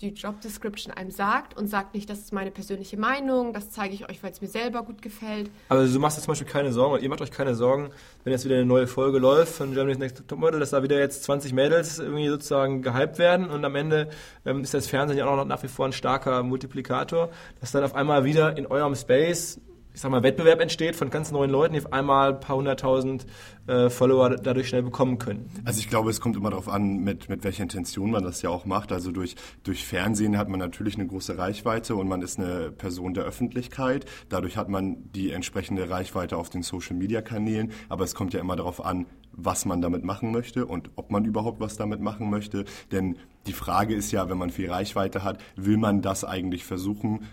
[0.00, 3.94] die Job Description einem sagt und sagt nicht, das ist meine persönliche Meinung, das zeige
[3.94, 5.50] ich euch, weil es mir selber gut gefällt.
[5.68, 7.90] Aber du machst jetzt zum Beispiel keine Sorgen, ihr macht euch keine Sorgen,
[8.22, 11.24] wenn jetzt wieder eine neue Folge läuft von Germany's Next Topmodel, dass da wieder jetzt
[11.24, 14.08] 20 Mädels irgendwie sozusagen gehypt werden und am Ende
[14.46, 17.30] ähm, ist das Fernsehen ja auch noch nach wie vor ein starker Multiplikator,
[17.60, 19.60] dass dann auf einmal wieder in eurem Space
[19.98, 23.26] ich sag mal, Wettbewerb entsteht von ganz neuen Leuten, die auf einmal ein paar hunderttausend
[23.66, 25.50] äh, Follower dadurch schnell bekommen können.
[25.64, 28.48] Also ich glaube, es kommt immer darauf an, mit, mit welcher Intention man das ja
[28.48, 28.92] auch macht.
[28.92, 29.34] Also durch,
[29.64, 34.04] durch Fernsehen hat man natürlich eine große Reichweite und man ist eine Person der Öffentlichkeit.
[34.28, 37.72] Dadurch hat man die entsprechende Reichweite auf den Social-Media-Kanälen.
[37.88, 41.24] Aber es kommt ja immer darauf an, was man damit machen möchte und ob man
[41.24, 42.66] überhaupt was damit machen möchte.
[42.92, 43.16] Denn
[43.48, 47.26] die Frage ist ja, wenn man viel Reichweite hat, will man das eigentlich versuchen,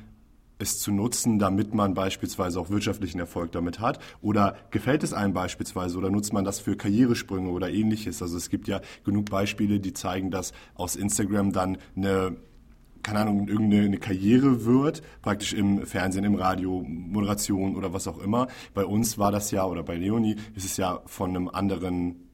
[0.57, 3.99] es zu nutzen, damit man beispielsweise auch wirtschaftlichen Erfolg damit hat?
[4.21, 8.21] Oder gefällt es einem beispielsweise oder nutzt man das für Karrieresprünge oder ähnliches?
[8.21, 12.37] Also es gibt ja genug Beispiele, die zeigen, dass aus Instagram dann eine
[13.03, 18.47] keine Ahnung, irgendeine Karriere wird, praktisch im Fernsehen, im Radio, Moderation oder was auch immer.
[18.73, 22.24] Bei uns war das ja, oder bei Leonie ist es ja von einem anderen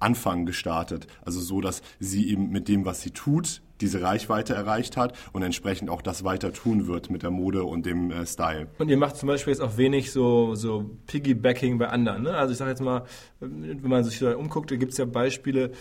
[0.00, 1.06] Anfang gestartet.
[1.24, 5.42] Also so, dass sie eben mit dem, was sie tut, diese Reichweite erreicht hat und
[5.42, 8.68] entsprechend auch das weiter tun wird mit der Mode und dem äh, Style.
[8.78, 12.24] Und ihr macht zum Beispiel jetzt auch wenig so, so Piggybacking bei anderen.
[12.24, 12.34] Ne?
[12.34, 13.04] Also ich sage jetzt mal,
[13.40, 15.72] wenn man sich da umguckt, da gibt es ja Beispiele,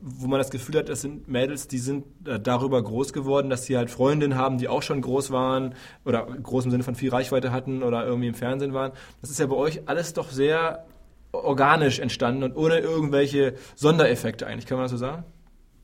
[0.00, 3.64] wo man das Gefühl hat, das sind Mädels, die sind äh, darüber groß geworden, dass
[3.64, 7.10] sie halt Freundinnen haben, die auch schon groß waren oder groß im Sinne von viel
[7.10, 8.92] Reichweite hatten oder irgendwie im Fernsehen waren.
[9.20, 10.86] Das ist ja bei euch alles doch sehr
[11.32, 15.24] organisch entstanden und ohne irgendwelche Sondereffekte eigentlich, kann man das so sagen?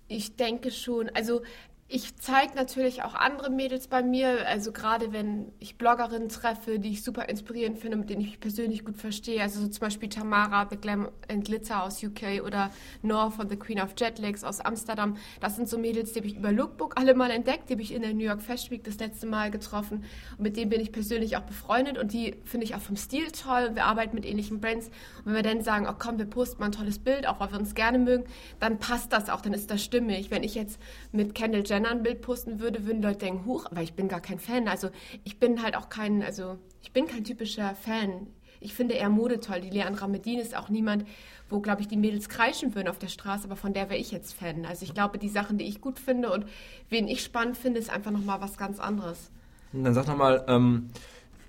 [0.08, 1.08] Ich denke schon.
[1.14, 1.42] Also
[1.88, 6.90] ich zeige natürlich auch andere Mädels bei mir, also gerade wenn ich Bloggerinnen treffe, die
[6.90, 10.08] ich super inspirierend finde, mit denen ich mich persönlich gut verstehe, also so zum Beispiel
[10.08, 12.72] Tamara, The Glam and Glitter aus UK oder
[13.02, 15.16] Nor von The Queen of Jetlags aus Amsterdam.
[15.38, 17.94] Das sind so Mädels, die habe ich über Lookbook alle mal entdeckt, die habe ich
[17.94, 20.02] in der New York Fashion Week das letzte Mal getroffen
[20.38, 23.30] und mit denen bin ich persönlich auch befreundet und die finde ich auch vom Stil
[23.30, 23.70] toll.
[23.74, 26.66] Wir arbeiten mit ähnlichen Brands und wenn wir dann sagen, oh komm, wir posten mal
[26.66, 28.24] ein tolles Bild, auch weil wir uns gerne mögen,
[28.58, 30.32] dann passt das auch, dann ist das stimmig.
[30.32, 30.80] Wenn ich jetzt
[31.12, 34.08] mit Kendall Jenner Jenner ein Bild posten würde, würden Leute denken, huch, aber ich bin
[34.08, 34.66] gar kein Fan.
[34.66, 34.88] Also
[35.24, 38.28] ich bin halt auch kein, also ich bin kein typischer Fan.
[38.60, 39.60] Ich finde eher Mode toll.
[39.60, 41.06] Die Leandra Medin ist auch niemand,
[41.50, 44.10] wo, glaube ich, die Mädels kreischen würden auf der Straße, aber von der wäre ich
[44.10, 44.64] jetzt Fan.
[44.64, 46.46] Also ich glaube, die Sachen, die ich gut finde und
[46.88, 49.30] wen ich spannend finde, ist einfach nochmal was ganz anderes.
[49.74, 50.88] Dann sag nochmal, ähm,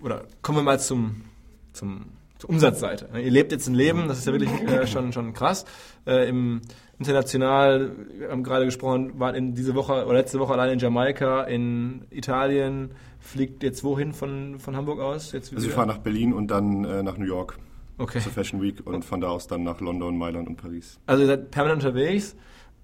[0.02, 1.24] oder kommen wir mal zum,
[1.72, 2.08] zum,
[2.46, 3.10] Umsatzseite.
[3.14, 5.66] Ihr lebt jetzt ein Leben, das ist ja wirklich äh, schon, schon krass.
[6.06, 6.62] Äh, Im
[7.00, 11.44] international, wir haben gerade gesprochen, waren in diese Woche oder letzte Woche allein in Jamaika,
[11.44, 15.32] in Italien, fliegt jetzt wohin von, von Hamburg aus?
[15.32, 17.58] Jetzt also ich fahre nach Berlin und dann äh, nach New York
[17.98, 18.20] okay.
[18.20, 21.00] zur Fashion Week und von da aus dann nach London, Mailand und Paris.
[21.06, 22.36] Also ihr seid permanent unterwegs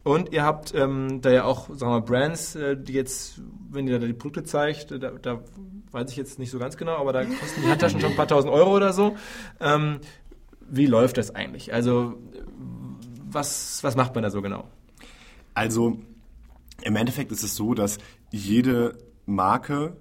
[0.03, 3.87] Und ihr habt ähm, da ja auch, sagen wir mal, Brands, äh, die jetzt, wenn
[3.87, 5.39] ihr da die Produkte zeigt, da, da,
[5.91, 8.27] weiß ich jetzt nicht so ganz genau, aber da kosten die Handtaschen schon ein paar
[8.27, 9.15] tausend Euro oder so.
[9.61, 9.99] Ähm,
[10.69, 11.73] wie läuft das eigentlich?
[11.73, 12.15] Also
[13.33, 14.65] was, was macht man da so genau?
[15.53, 15.99] Also
[16.81, 17.97] im Endeffekt ist es so, dass
[18.31, 19.95] jede Marke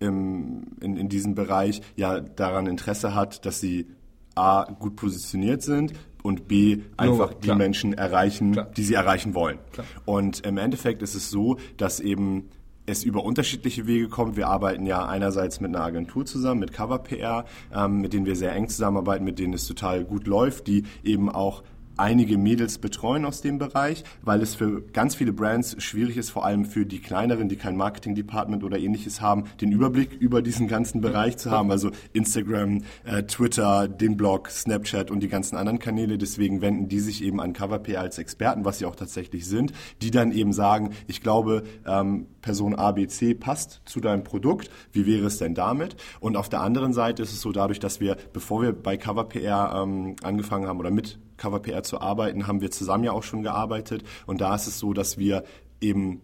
[0.00, 3.86] im, in, in diesem Bereich ja daran Interesse hat, dass sie
[4.34, 5.94] A, gut positioniert sind
[6.26, 8.68] und B, einfach no, die Menschen erreichen, klar.
[8.76, 9.58] die sie erreichen wollen.
[9.72, 9.86] Klar.
[10.04, 12.48] Und im Endeffekt ist es so, dass eben
[12.86, 14.36] es über unterschiedliche Wege kommt.
[14.36, 18.36] Wir arbeiten ja einerseits mit einer Agentur zusammen, mit Cover PR, ähm, mit denen wir
[18.36, 21.62] sehr eng zusammenarbeiten, mit denen es total gut läuft, die eben auch
[21.96, 26.44] einige Mädels betreuen aus dem Bereich, weil es für ganz viele Brands schwierig ist, vor
[26.44, 31.00] allem für die kleineren, die kein Marketing-Department oder ähnliches haben, den Überblick über diesen ganzen
[31.00, 36.18] Bereich zu haben, also Instagram, äh, Twitter, den Blog, Snapchat und die ganzen anderen Kanäle.
[36.18, 40.10] Deswegen wenden die sich eben an CoverPR als Experten, was sie auch tatsächlich sind, die
[40.10, 45.38] dann eben sagen, ich glaube, ähm, Person ABC passt zu deinem Produkt, wie wäre es
[45.38, 45.96] denn damit?
[46.20, 49.82] Und auf der anderen Seite ist es so dadurch, dass wir, bevor wir bei CoverPR
[49.82, 53.42] ähm, angefangen haben oder mit Cover PR zu arbeiten, haben wir zusammen ja auch schon
[53.42, 54.04] gearbeitet.
[54.26, 55.44] Und da ist es so, dass wir
[55.80, 56.22] eben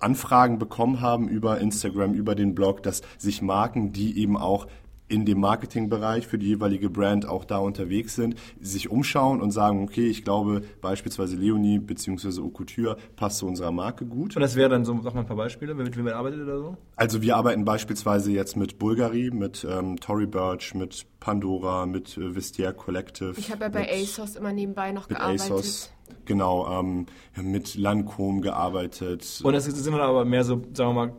[0.00, 4.66] Anfragen bekommen haben über Instagram, über den Blog, dass sich Marken, die eben auch
[5.08, 9.82] in dem Marketingbereich für die jeweilige Brand auch da unterwegs sind, sich umschauen und sagen,
[9.82, 12.48] okay, ich glaube beispielsweise Leonie bzw.
[12.50, 14.36] Couture passt zu unserer Marke gut.
[14.36, 16.58] Und das wäre dann so, sag mal ein paar Beispiele, mit wem ihr arbeitet oder
[16.58, 16.76] so?
[16.96, 22.34] Also wir arbeiten beispielsweise jetzt mit Bulgari, mit ähm, Tory Burch, mit Pandora, mit äh,
[22.34, 23.34] Vestiaire Collective.
[23.36, 25.50] Ich habe ja bei ASOS immer nebenbei noch mit gearbeitet.
[25.50, 25.92] ASOS,
[26.24, 27.06] genau, ähm,
[27.40, 29.40] mit Lancôme gearbeitet.
[29.42, 31.12] Und das sind dann aber mehr so, sagen wir mal,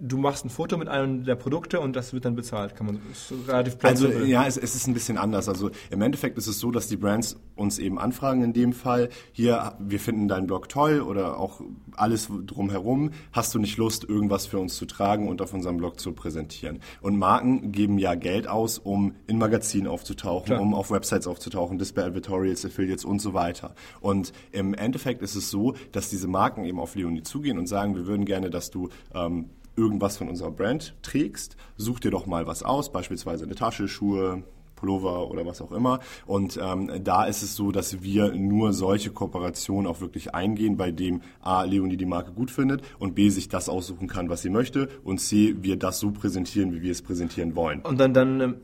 [0.00, 2.74] du machst ein Foto mit einem der Produkte und das wird dann bezahlt.
[2.74, 5.48] Kann man ist relativ Also ja, es, es, ist ein bisschen anders.
[5.48, 9.10] Also im Endeffekt ist es so, dass die Brands uns eben anfragen in dem Fall,
[9.32, 11.60] hier, wir finden deinen Blog toll oder auch
[11.94, 13.10] alles drumherum.
[13.32, 16.80] Hast du nicht Lust, irgendwas für uns zu tragen und auf unserem Blog zu präsentieren?
[17.02, 20.60] Und Marken geben ja Geld aus, um in Magazinen aufzutauchen, Klar.
[20.60, 23.74] um auf Websites aufzutauchen, Display Advertorials, Affiliates und so weiter.
[24.00, 27.94] Und im Endeffekt ist es so, dass diese Marken eben auf Leonie zugehen und sagen,
[27.94, 32.46] wir würden gerne, dass du ähm, irgendwas von unserer Brand trägst, such dir doch mal
[32.46, 34.44] was aus, beispielsweise eine Tasche, Schuhe,
[34.80, 36.00] Pullover oder was auch immer.
[36.26, 40.90] Und ähm, da ist es so, dass wir nur solche Kooperationen auch wirklich eingehen, bei
[40.90, 44.50] dem A, Leonie die Marke gut findet und B, sich das aussuchen kann, was sie
[44.50, 47.80] möchte und C, wir das so präsentieren, wie wir es präsentieren wollen.
[47.80, 48.56] Und dann, dann ähm,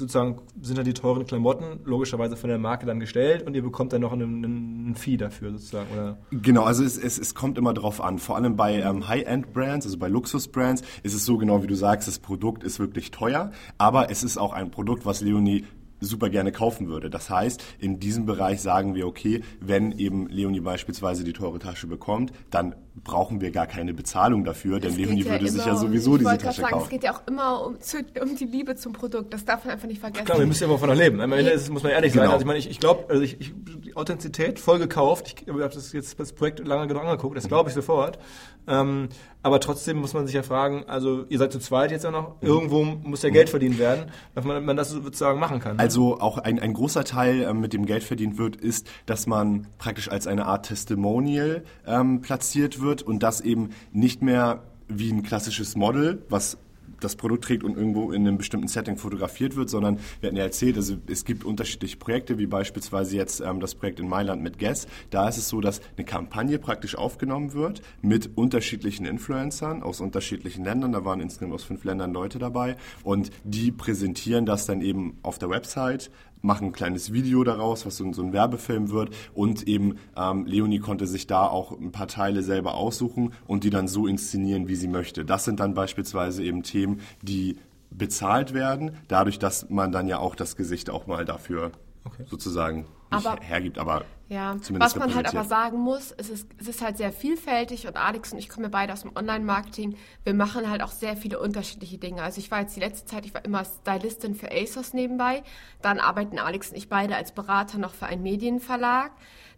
[0.00, 3.92] sozusagen sind dann die teuren Klamotten logischerweise von der Marke dann gestellt und ihr bekommt
[3.92, 6.18] dann noch einen, einen Fee dafür sozusagen, oder?
[6.30, 8.18] Genau, also es, es, es kommt immer drauf an.
[8.18, 12.08] Vor allem bei ähm, High-End-Brands, also bei Luxus-Brands, ist es so genau wie du sagst,
[12.08, 15.64] das Produkt ist wirklich teuer, aber es ist auch ein Produkt, was Leonie
[16.00, 17.10] super gerne kaufen würde.
[17.10, 21.86] Das heißt, in diesem Bereich sagen wir, okay, wenn eben Leonie beispielsweise die teure Tasche
[21.86, 26.16] bekommt, dann brauchen wir gar keine Bezahlung dafür, denn Leonie ja würde sich ja sowieso
[26.16, 26.84] diese Tasche sagen, kaufen.
[26.84, 27.76] Es geht ja auch immer um,
[28.22, 29.32] um, die Liebe zum Produkt.
[29.32, 30.26] Das darf man einfach nicht vergessen.
[30.26, 31.20] Klar, wir müssen ja davon leben.
[31.20, 32.24] Am Ende muss man ehrlich genau.
[32.24, 32.32] sein.
[32.32, 33.52] Also ich meine, ich, ich glaube, also ich, ich,
[33.84, 35.42] die Authentizität voll gekauft.
[35.42, 37.36] Ich habe das jetzt das Projekt lange genug angeguckt.
[37.36, 38.18] Das glaube ich sofort.
[38.66, 39.08] Ähm,
[39.42, 42.36] aber trotzdem muss man sich ja fragen, also ihr seid zu zweit jetzt ja noch,
[42.42, 45.76] irgendwo muss ja Geld verdient werden, dass man, man das sozusagen machen kann.
[45.76, 45.82] Ne?
[45.82, 49.66] Also auch ein, ein großer Teil, ähm, mit dem Geld verdient wird, ist, dass man
[49.78, 55.22] praktisch als eine Art Testimonial ähm, platziert wird und das eben nicht mehr wie ein
[55.22, 56.58] klassisches Model, was
[57.00, 60.44] das Produkt trägt und irgendwo in einem bestimmten Setting fotografiert wird, sondern wir hatten ja
[60.44, 64.58] erzählt, also es gibt unterschiedliche Projekte, wie beispielsweise jetzt ähm, das Projekt in Mailand mit
[64.58, 64.86] Guess.
[65.10, 70.64] Da ist es so, dass eine Kampagne praktisch aufgenommen wird mit unterschiedlichen Influencern aus unterschiedlichen
[70.64, 70.92] Ländern.
[70.92, 75.38] Da waren insgesamt aus fünf Ländern Leute dabei und die präsentieren das dann eben auf
[75.38, 76.10] der Website
[76.42, 79.10] machen ein kleines Video daraus, was so, so ein Werbefilm wird.
[79.34, 83.70] Und eben ähm, Leonie konnte sich da auch ein paar Teile selber aussuchen und die
[83.70, 85.24] dann so inszenieren, wie sie möchte.
[85.24, 87.56] Das sind dann beispielsweise eben Themen, die
[87.90, 91.72] bezahlt werden, dadurch, dass man dann ja auch das Gesicht auch mal dafür
[92.04, 92.24] okay.
[92.26, 96.68] sozusagen nicht aber, hergibt, aber ja, was man halt aber sagen muss, es ist, es
[96.68, 99.96] ist halt sehr vielfältig und Alex und ich kommen ja beide aus dem Online-Marketing.
[100.22, 102.22] Wir machen halt auch sehr viele unterschiedliche Dinge.
[102.22, 105.42] Also ich war jetzt die letzte Zeit, ich war immer Stylistin für ASOS nebenbei.
[105.82, 109.10] Dann arbeiten Alex und ich beide als Berater noch für einen Medienverlag.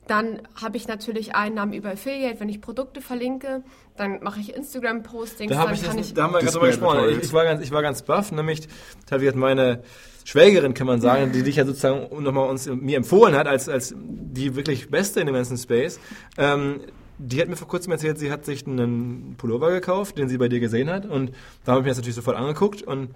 [0.08, 3.62] Dann habe ich natürlich Einnahmen über Affiliate, wenn ich Produkte verlinke.
[3.96, 5.52] Dann mache ich Instagram-Postings.
[5.52, 7.08] Da, hab ich da haben wir gerade drüber gesprochen.
[7.10, 8.68] Ich, ich, war ganz, ich war ganz baff, nämlich
[9.08, 9.82] da wird meine
[10.24, 13.94] Schwägerin, kann man sagen, die dich ja sozusagen nochmal uns mir empfohlen hat als, als
[13.96, 16.00] die wirklich Beste in dem ganzen Space.
[16.36, 16.80] Ähm,
[17.18, 20.48] die hat mir vor kurzem erzählt, sie hat sich einen Pullover gekauft, den sie bei
[20.48, 21.06] dir gesehen hat.
[21.06, 21.32] Und
[21.64, 23.10] da habe ich mir das natürlich sofort angeguckt und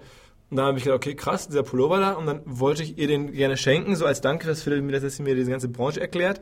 [0.49, 2.13] da habe ich gedacht, okay, krass, dieser Pullover da.
[2.13, 5.17] Und dann wollte ich ihr den gerne schenken, so als Dank, dass Philipp mir, dass
[5.17, 6.39] sie mir diese ganze Branche erklärt.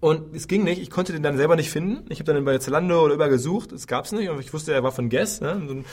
[0.00, 2.04] Und es ging nicht, ich konnte den dann selber nicht finden.
[2.08, 4.28] Ich habe dann bei Zalando oder überall gesucht, es gab's nicht.
[4.28, 5.40] Und ich wusste, er war von Guess.
[5.40, 5.84] Ne?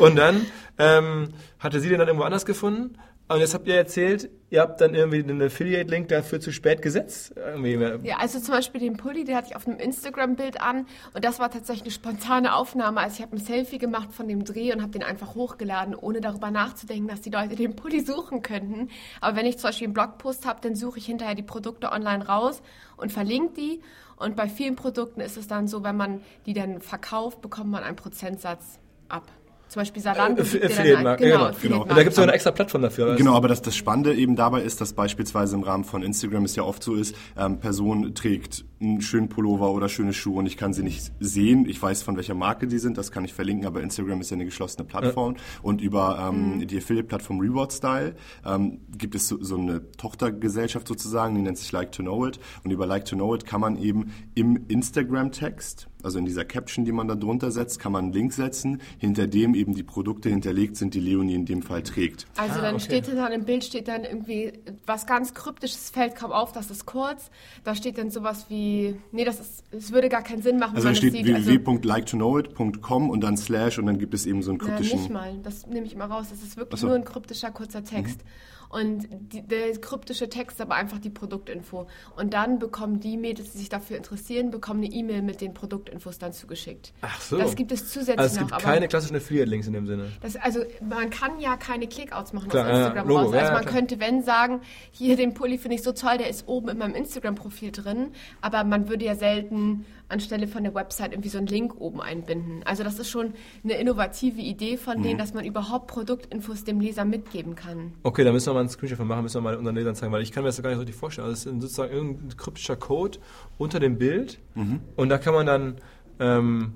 [0.00, 0.46] Und dann
[0.78, 1.28] ähm,
[1.60, 2.98] hatte sie den dann irgendwo anders gefunden.
[3.32, 7.32] Und jetzt habt ihr erzählt, ihr habt dann irgendwie den Affiliate-Link dafür zu spät gesetzt.
[7.34, 7.72] Irgendwie.
[8.06, 11.38] Ja, also zum Beispiel den Pulli, den hatte ich auf einem Instagram-Bild an und das
[11.38, 13.00] war tatsächlich eine spontane Aufnahme.
[13.00, 16.20] Also ich habe ein Selfie gemacht von dem Dreh und habe den einfach hochgeladen, ohne
[16.20, 18.90] darüber nachzudenken, dass die Leute den Pulli suchen könnten.
[19.22, 22.26] Aber wenn ich zum Beispiel einen Blogpost habe, dann suche ich hinterher die Produkte online
[22.26, 22.60] raus
[22.98, 23.80] und verlinke die.
[24.16, 27.82] Und bei vielen Produkten ist es dann so, wenn man die dann verkauft, bekommt man
[27.82, 29.26] einen Prozentsatz ab
[29.72, 30.42] zum Beispiel Salando.
[30.42, 31.50] Äh, genau, genau.
[31.60, 31.82] genau.
[31.82, 33.16] Und da gibt es auch eine extra Plattform dafür.
[33.16, 36.56] Genau, aber das, das Spannende eben dabei ist, dass beispielsweise im Rahmen von Instagram es
[36.56, 40.56] ja oft so ist, ähm, Person trägt einen schönen Pullover oder schöne Schuhe und ich
[40.56, 41.66] kann sie nicht sehen.
[41.68, 44.36] Ich weiß, von welcher Marke die sind, das kann ich verlinken, aber Instagram ist ja
[44.36, 45.34] eine geschlossene Plattform.
[45.34, 45.40] Ja.
[45.62, 46.66] Und über ähm, mhm.
[46.66, 48.14] die Affiliate-Plattform Reward Style
[48.44, 52.38] ähm, gibt es so, so eine Tochtergesellschaft sozusagen, die nennt sich Like to Know It.
[52.64, 56.84] Und über Like to Know It kann man eben im Instagram-Text also in dieser Caption,
[56.84, 60.28] die man da drunter setzt, kann man einen Link setzen, hinter dem eben die Produkte
[60.28, 62.26] hinterlegt sind, die Leonie in dem Fall trägt.
[62.36, 62.84] Also ah, dann okay.
[62.84, 64.52] steht dann im Bild steht dann irgendwie
[64.86, 67.30] was ganz kryptisches fällt kaum auf, das ist kurz.
[67.64, 68.71] Da steht dann sowas wie,
[69.12, 70.76] nee, das ist, es würde gar keinen Sinn machen.
[70.76, 74.98] Also da steht www.liketoknowit.com und dann Slash und dann gibt es eben so einen kryptischen.
[74.98, 76.26] Ja, nicht mal, das nehme ich mal raus.
[76.30, 76.86] Das ist wirklich so.
[76.86, 78.18] nur ein kryptischer kurzer Text.
[78.18, 81.86] Mhm und die, der kryptische Text aber einfach die Produktinfo.
[82.16, 86.18] Und dann bekommen die Mädels, die sich dafür interessieren, bekommen eine E-Mail mit den Produktinfos
[86.18, 86.94] dann zugeschickt.
[87.02, 87.36] Ach so.
[87.36, 88.48] Das gibt es zusätzlich also es noch.
[88.48, 90.10] gibt keine klassischen Affiliate-Links in dem Sinne.
[90.22, 93.34] Das, also man kann ja keine Clickouts machen klar, auf Instagram ja, raus.
[93.34, 93.74] Also man klar.
[93.74, 96.94] könnte, wenn sagen, hier den Pulli finde ich so toll, der ist oben in meinem
[96.94, 101.80] Instagram-Profil drin, aber man würde ja selten anstelle von der Website irgendwie so einen Link
[101.80, 102.62] oben einbinden.
[102.64, 105.02] Also das ist schon eine innovative Idee von mhm.
[105.02, 107.94] denen, dass man überhaupt Produktinfos dem Leser mitgeben kann.
[108.02, 110.12] Okay, da müssen wir mal einen Screenshot von machen, müssen wir mal unseren Lesern zeigen,
[110.12, 111.26] weil ich kann mir das gar nicht so richtig vorstellen.
[111.26, 113.18] Also es ist sozusagen irgendein kryptischer Code
[113.58, 114.80] unter dem Bild mhm.
[114.96, 115.76] und da kann man dann
[116.20, 116.74] ähm,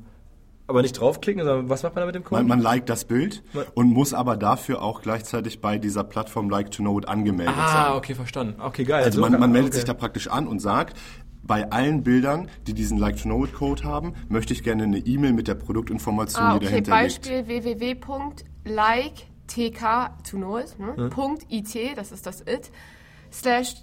[0.69, 2.43] aber nicht draufklicken, sondern was macht man da mit dem Code?
[2.43, 3.43] Man, man liked das Bild
[3.75, 7.69] und muss aber dafür auch gleichzeitig bei dieser Plattform Like to Know It angemeldet ah,
[7.69, 7.85] sein.
[7.87, 8.61] Ah, okay, verstanden.
[8.61, 9.05] Okay, geil.
[9.05, 9.77] Also man, man meldet okay.
[9.77, 10.97] sich da praktisch an und sagt,
[11.47, 16.45] bei allen Bildern, die diesen Like-to-Know-It-Code haben, möchte ich gerne eine E-Mail mit der Produktinformation,
[16.45, 16.67] ah, okay.
[16.67, 17.49] die dahinter Beispiel liegt.
[17.49, 18.05] Beispiel
[18.65, 20.95] www.like-tk-to-know-it, ne?
[20.97, 21.11] Hm.
[21.49, 22.71] .it, das ist das it,
[23.33, 23.77] slash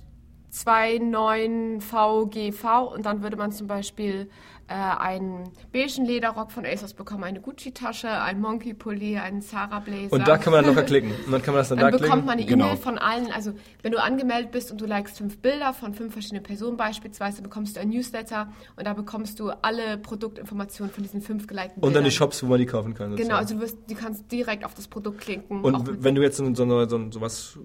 [0.54, 4.30] 29VGV und dann würde man zum Beispiel
[4.68, 10.14] äh, einen beigen Lederrock von ASOS bekommen, eine Gucci-Tasche, ein Monkey-Pulli, einen Zara-Blazer.
[10.14, 11.12] Und da kann man locker klicken.
[11.26, 12.66] Und dann kann man das dann, dann da bekommt man eine genau.
[12.66, 13.32] E-Mail von allen.
[13.32, 17.42] Also wenn du angemeldet bist und du likest fünf Bilder von fünf verschiedenen Personen beispielsweise,
[17.42, 21.88] bekommst du ein Newsletter und da bekommst du alle Produktinformationen von diesen fünf gelikten Bildern.
[21.88, 23.16] Und dann die Shops, wo man die kaufen kann.
[23.16, 25.62] Genau, also du, wirst, du kannst direkt auf das Produkt klicken.
[25.62, 27.60] Und wenn du jetzt so, so, so, so was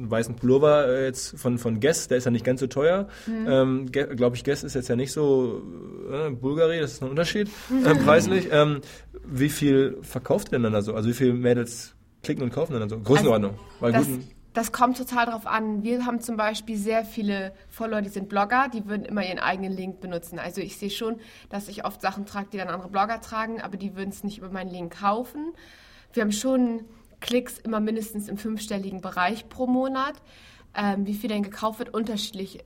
[0.00, 3.08] einen weißen Pullover äh, jetzt von, von Guess, der ist ja nicht ganz so teuer.
[3.26, 3.46] Mhm.
[3.48, 5.62] Ähm, Glaube ich, Guess ist jetzt ja nicht so
[6.10, 7.48] äh, Bulgari, das ist ein Unterschied
[7.84, 8.48] äh, preislich.
[8.50, 8.80] Ähm,
[9.24, 10.94] wie viel verkauft ihr denn dann da so?
[10.94, 12.98] Also wie viele Mädels klicken und kaufen dann so?
[13.00, 13.58] Größenordnung.
[13.80, 14.08] Also, das,
[14.52, 15.82] das kommt total drauf an.
[15.82, 19.72] Wir haben zum Beispiel sehr viele Follower, die sind Blogger, die würden immer ihren eigenen
[19.72, 20.38] Link benutzen.
[20.38, 23.76] Also ich sehe schon, dass ich oft Sachen trage, die dann andere Blogger tragen, aber
[23.76, 25.52] die würden es nicht über meinen Link kaufen.
[26.12, 26.84] Wir haben schon
[27.20, 30.14] Klicks immer mindestens im fünfstelligen Bereich pro Monat.
[30.74, 32.60] Ähm, wie viel denn gekauft wird, unterschiedlich.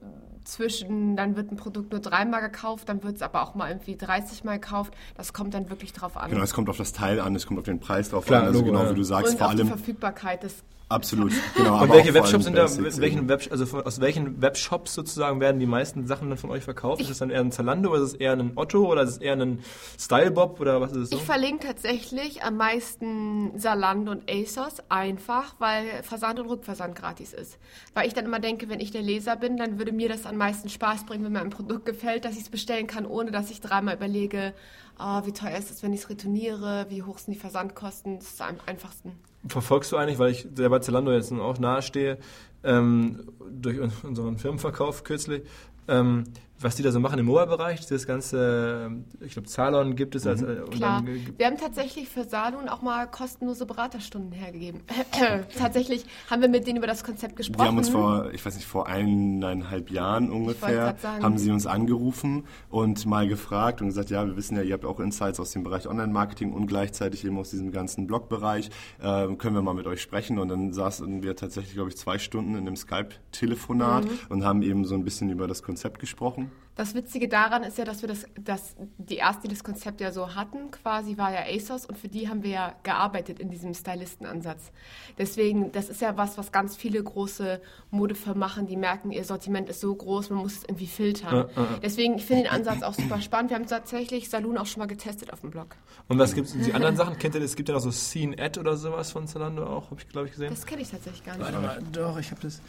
[0.45, 3.97] Zwischen, dann wird ein Produkt nur dreimal gekauft, dann wird es aber auch mal irgendwie
[3.97, 4.95] 30 Mal gekauft.
[5.17, 6.31] Das kommt dann wirklich drauf an.
[6.31, 8.47] Genau, es kommt auf das Teil an, es kommt auf den Preis drauf Klar, an.
[8.49, 8.91] Also Logo, genau ja.
[8.91, 9.59] wie du sagst, Und vor allem.
[9.59, 10.63] Die Verfügbarkeit des
[10.95, 11.83] Absolut, genau.
[11.83, 15.67] Und welche Webshops sind da, welchen Web, also von, aus welchen Webshops sozusagen werden die
[15.67, 17.01] meisten Sachen dann von euch verkauft?
[17.01, 19.11] Ich ist es dann eher ein Zalando oder ist es eher ein Otto oder ist
[19.11, 19.59] es eher ein
[19.99, 21.17] Stylebob oder was ist es so?
[21.17, 27.59] Ich verlinke tatsächlich am meisten Zalando und ASOS einfach, weil Versand und Rückversand gratis ist.
[27.93, 30.37] Weil ich dann immer denke, wenn ich der Leser bin, dann würde mir das am
[30.37, 33.51] meisten Spaß bringen, wenn mir ein Produkt gefällt, dass ich es bestellen kann, ohne dass
[33.51, 34.55] ich dreimal überlege,
[34.99, 38.29] oh, wie teuer ist es, wenn ich es retourniere, wie hoch sind die Versandkosten, das
[38.29, 39.13] ist am einfachsten.
[39.47, 42.19] Verfolgst du eigentlich, weil ich selber Zalando jetzt auch nahestehe,
[42.63, 45.43] ähm, durch unseren Firmenverkauf kürzlich,
[45.89, 46.25] ähm,
[46.61, 48.91] was die da so machen im Mobile-Bereich, das ganze,
[49.21, 50.27] ich glaube, Salon gibt es.
[50.27, 50.49] Als, mhm.
[50.49, 54.83] Äh, Klar, dann, wir haben tatsächlich für Salon auch mal kostenlose Beraterstunden hergegeben.
[55.59, 57.63] tatsächlich haben wir mit denen über das Konzept gesprochen.
[57.63, 62.45] Die haben uns vor, ich weiß nicht, vor eineinhalb Jahren ungefähr, haben sie uns angerufen
[62.71, 65.65] und mal gefragt und gesagt, ja, wir wissen ja, ihr habt auch Insights aus dem
[65.65, 68.71] Bereich Online-Marketing und gleichzeitig eben aus diesem ganzen Blog-Bereich,
[69.03, 72.19] äh, können wir mal mit euch sprechen und dann saßen wir tatsächlich, glaube ich, zwei
[72.19, 74.11] Stunden in einem Skype-Telefonat mhm.
[74.29, 76.44] und haben eben so ein bisschen über das Konzept gesprochen.
[76.77, 80.11] Das Witzige daran ist ja, dass wir das, dass die erste, die das Konzept ja
[80.11, 83.75] so hatten, quasi war ja ASOS und für die haben wir ja gearbeitet in diesem
[83.75, 84.73] Stylistenansatz.
[85.17, 87.61] Deswegen, das ist ja was, was ganz viele große
[87.91, 91.49] Modefirmen machen, die merken, ihr Sortiment ist so groß, man muss es irgendwie filtern.
[91.55, 91.69] Ja, ja.
[91.81, 93.51] Deswegen, ich finde den Ansatz auch super spannend.
[93.51, 95.77] Wir haben tatsächlich Saloon auch schon mal getestet auf dem Blog.
[96.09, 97.19] Und was gibt es die anderen Sachen?
[97.19, 97.51] Kennt ihr das?
[97.51, 100.27] Es gibt ja noch so Scene Ad oder sowas von Zalando auch, habe ich glaube
[100.27, 100.51] ich gesehen.
[100.51, 101.45] Das kenne ich tatsächlich gar nicht.
[101.45, 102.61] Warte mal, doch, ich habe das.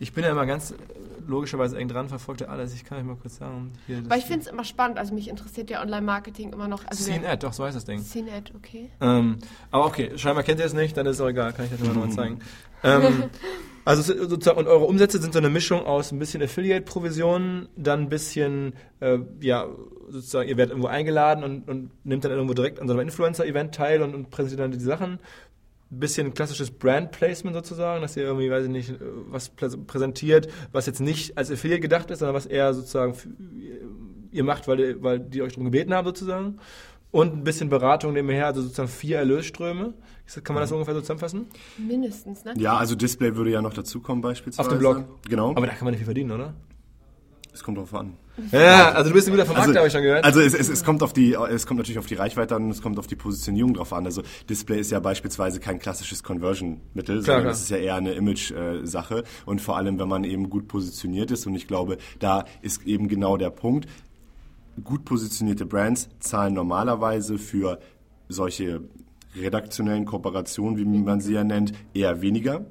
[0.00, 0.74] Ich bin ja immer ganz
[1.26, 2.74] logischerweise eng dran, verfolgt ja alles.
[2.74, 3.72] Ich kann euch mal kurz sagen.
[3.86, 4.98] Hier, Weil ich finde es immer spannend.
[4.98, 6.84] Also mich interessiert ja Online-Marketing immer noch.
[6.86, 8.00] Also Ad, doch, so heißt das Ding.
[8.00, 8.90] Ad, okay.
[9.00, 9.38] Ähm,
[9.70, 11.80] aber okay, scheinbar kennt ihr es nicht, dann ist es auch egal, kann ich das
[11.80, 12.40] immer noch mal zeigen.
[12.82, 13.24] ähm,
[13.84, 18.08] also sozusagen, und eure Umsätze sind so eine Mischung aus ein bisschen Affiliate-Provisionen, dann ein
[18.08, 19.68] bisschen, äh, ja,
[20.08, 23.74] sozusagen, ihr werdet irgendwo eingeladen und, und nehmt dann irgendwo direkt an so einem Influencer-Event
[23.74, 25.18] teil und, und präsentiert dann die Sachen
[25.90, 28.94] bisschen klassisches Brand Placement sozusagen, dass ihr irgendwie, weiß ich nicht,
[29.28, 33.14] was präsentiert, was jetzt nicht als Affiliate gedacht ist, sondern was eher sozusagen
[34.30, 36.58] ihr macht, weil, weil die euch darum gebeten haben sozusagen.
[37.10, 39.94] Und ein bisschen Beratung nebenher, also sozusagen vier Erlösströme.
[40.44, 41.46] Kann man das ungefähr so zusammenfassen?
[41.76, 42.54] Mindestens, ne?
[42.56, 44.68] Ja, also Display würde ja noch dazukommen beispielsweise.
[44.68, 45.04] Auf dem Blog.
[45.28, 45.50] Genau.
[45.50, 46.54] Aber da kann man nicht viel verdienen, oder?
[47.52, 48.16] Es kommt drauf an.
[48.52, 50.24] Ja, also du bist ein guter Vermarkter, also, habe ich schon gehört.
[50.24, 52.70] Also es, es, es, kommt auf die, es kommt natürlich auf die Reichweite an und
[52.70, 54.06] es kommt auf die Positionierung drauf an.
[54.06, 59.24] Also Display ist ja beispielsweise kein klassisches Conversion-Mittel, sondern das ist ja eher eine Image-Sache.
[59.46, 61.46] Und vor allem, wenn man eben gut positioniert ist.
[61.46, 63.88] Und ich glaube, da ist eben genau der Punkt.
[64.82, 67.80] Gut positionierte Brands zahlen normalerweise für
[68.28, 68.82] solche
[69.36, 72.66] redaktionellen Kooperationen, wie man sie ja nennt, eher weniger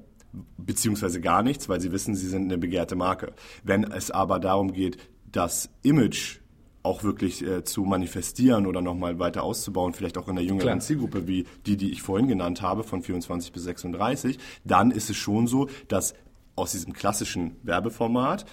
[0.57, 3.33] beziehungsweise gar nichts, weil sie wissen, sie sind eine begehrte Marke.
[3.63, 4.97] Wenn es aber darum geht,
[5.31, 6.39] das Image
[6.81, 10.79] auch wirklich äh, zu manifestieren oder nochmal weiter auszubauen, vielleicht auch in der jüngeren Klar.
[10.79, 15.17] Zielgruppe wie die, die ich vorhin genannt habe, von 24 bis 36, dann ist es
[15.17, 16.13] schon so, dass
[16.55, 18.45] aus diesem klassischen Werbeformat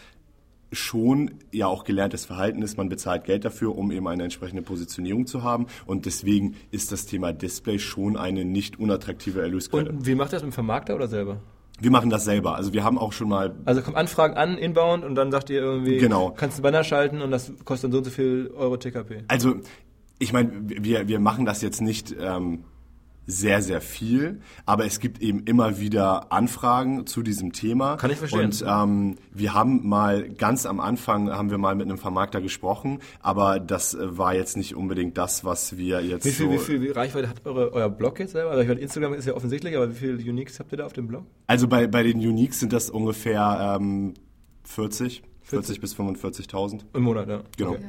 [0.72, 2.76] schon ja auch gelerntes Verhalten ist.
[2.76, 5.66] Man bezahlt Geld dafür, um eben eine entsprechende Positionierung zu haben.
[5.86, 9.90] Und deswegen ist das Thema Display schon eine nicht unattraktive Erlösquelle.
[9.90, 11.40] Und wie macht das mit dem Vermarkter oder selber?
[11.78, 12.54] Wir machen das selber.
[12.56, 13.54] Also wir haben auch schon mal.
[13.64, 16.30] Also kommen Anfragen an, inbound, und dann sagt ihr irgendwie, genau.
[16.30, 19.24] kannst du einen Banner schalten und das kostet dann so und so viel Euro TKP.
[19.28, 19.56] Also
[20.18, 22.14] ich meine, wir, wir machen das jetzt nicht.
[22.18, 22.64] Ähm,
[23.26, 24.40] sehr, sehr viel.
[24.64, 27.96] Aber es gibt eben immer wieder Anfragen zu diesem Thema.
[27.96, 28.46] Kann ich verstehen.
[28.46, 33.00] Und ähm, wir haben mal ganz am Anfang haben wir mal mit einem Vermarkter gesprochen,
[33.20, 36.24] aber das äh, war jetzt nicht unbedingt das, was wir jetzt.
[36.24, 38.50] Wie viel, so wie viel Reichweite hat eure, euer Blog jetzt selber?
[38.50, 40.92] Also ich meine, Instagram ist ja offensichtlich, aber wie viele Uniques habt ihr da auf
[40.92, 41.24] dem Blog?
[41.46, 44.14] Also bei, bei den Uniques sind das ungefähr ähm,
[44.64, 45.22] 40.
[45.46, 46.80] 40 bis 45.000.
[46.92, 47.42] Im Monat, ja.
[47.56, 47.74] Genau.
[47.74, 47.80] Ja.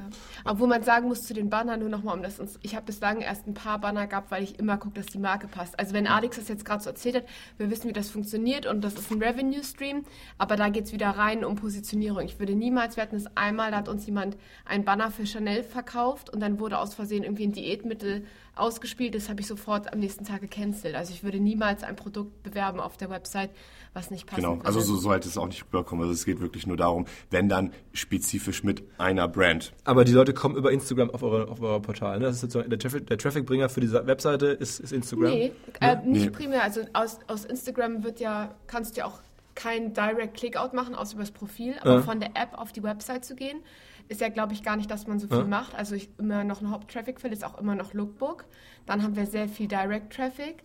[0.47, 3.21] Obwohl man sagen muss zu den Bannern nur nochmal, um das uns, ich habe bislang
[3.21, 5.79] erst ein paar Banner gehabt, weil ich immer gucke, dass die Marke passt.
[5.79, 7.25] Also wenn Alex das jetzt gerade so erzählt hat,
[7.57, 10.03] wir wissen, wie das funktioniert und das ist ein Revenue Stream,
[10.37, 12.25] aber da geht es wieder rein um Positionierung.
[12.25, 15.63] Ich würde niemals, wir hatten es einmal, da hat uns jemand ein Banner für Chanel
[15.63, 18.23] verkauft und dann wurde aus Versehen irgendwie ein Diätmittel
[18.57, 20.95] ausgespielt, das habe ich sofort am nächsten Tag gecancelt.
[20.95, 23.51] Also ich würde niemals ein Produkt bewerben auf der Website,
[23.93, 24.41] was nicht passt.
[24.41, 26.03] Genau, also so sollte es auch nicht rüberkommen.
[26.03, 29.73] Also es geht wirklich nur darum, wenn dann spezifisch mit einer Brand.
[29.83, 32.19] Aber die Leute kommen über Instagram auf eure, auf eure Portal.
[32.19, 32.25] Ne?
[32.25, 35.31] Das ist sozusagen der, Traffic, der Trafficbringer für diese Webseite ist, ist Instagram.
[35.31, 36.29] Nee, äh, nicht nee.
[36.29, 36.63] primär.
[36.63, 39.19] Also aus, aus Instagram wird ja, kannst du ja auch
[39.55, 42.01] kein Direct Clickout machen, außer über das Profil, aber ja.
[42.01, 43.59] von der App auf die Website zu gehen,
[44.07, 45.43] ist ja, glaube ich, gar nicht, dass man so viel ja.
[45.43, 45.75] macht.
[45.75, 48.45] Also ich, immer noch ein Haupttraffic-Feld ist auch immer noch Lookbook.
[48.85, 50.63] Dann haben wir sehr viel Direct-Traffic.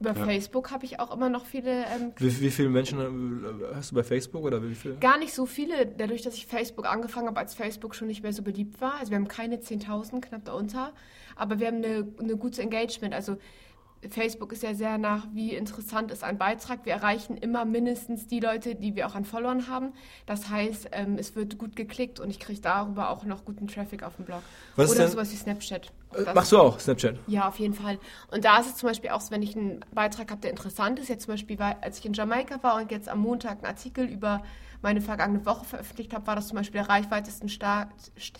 [0.00, 0.24] Über ja.
[0.24, 1.84] Facebook habe ich auch immer noch viele.
[1.84, 4.96] Ähm, wie, wie, viele Menschen äh, hast du bei Facebook oder wie viele?
[4.96, 8.32] Gar nicht so viele, dadurch, dass ich Facebook angefangen habe, als Facebook schon nicht mehr
[8.32, 8.94] so beliebt war.
[8.94, 10.94] Also wir haben keine 10.000, knapp darunter,
[11.36, 13.12] aber wir haben eine, eine gute Engagement.
[13.12, 13.36] Also
[14.08, 16.86] Facebook ist ja sehr nach, wie interessant ist ein Beitrag.
[16.86, 19.92] Wir erreichen immer mindestens die Leute, die wir auch an Followern haben.
[20.24, 24.02] Das heißt, ähm, es wird gut geklickt und ich kriege darüber auch noch guten Traffic
[24.02, 24.42] auf dem Blog.
[24.76, 25.92] Was Oder sowas wie Snapchat.
[26.14, 27.16] Äh, machst du auch Snapchat?
[27.26, 27.98] Ja, auf jeden Fall.
[28.30, 30.98] Und da ist es zum Beispiel auch so, wenn ich einen Beitrag habe, der interessant
[30.98, 34.06] ist, jetzt zum Beispiel, als ich in Jamaika war und jetzt am Montag einen Artikel
[34.06, 34.42] über
[34.82, 37.50] meine vergangene Woche veröffentlicht habe, war das zum Beispiel der, reichweitesten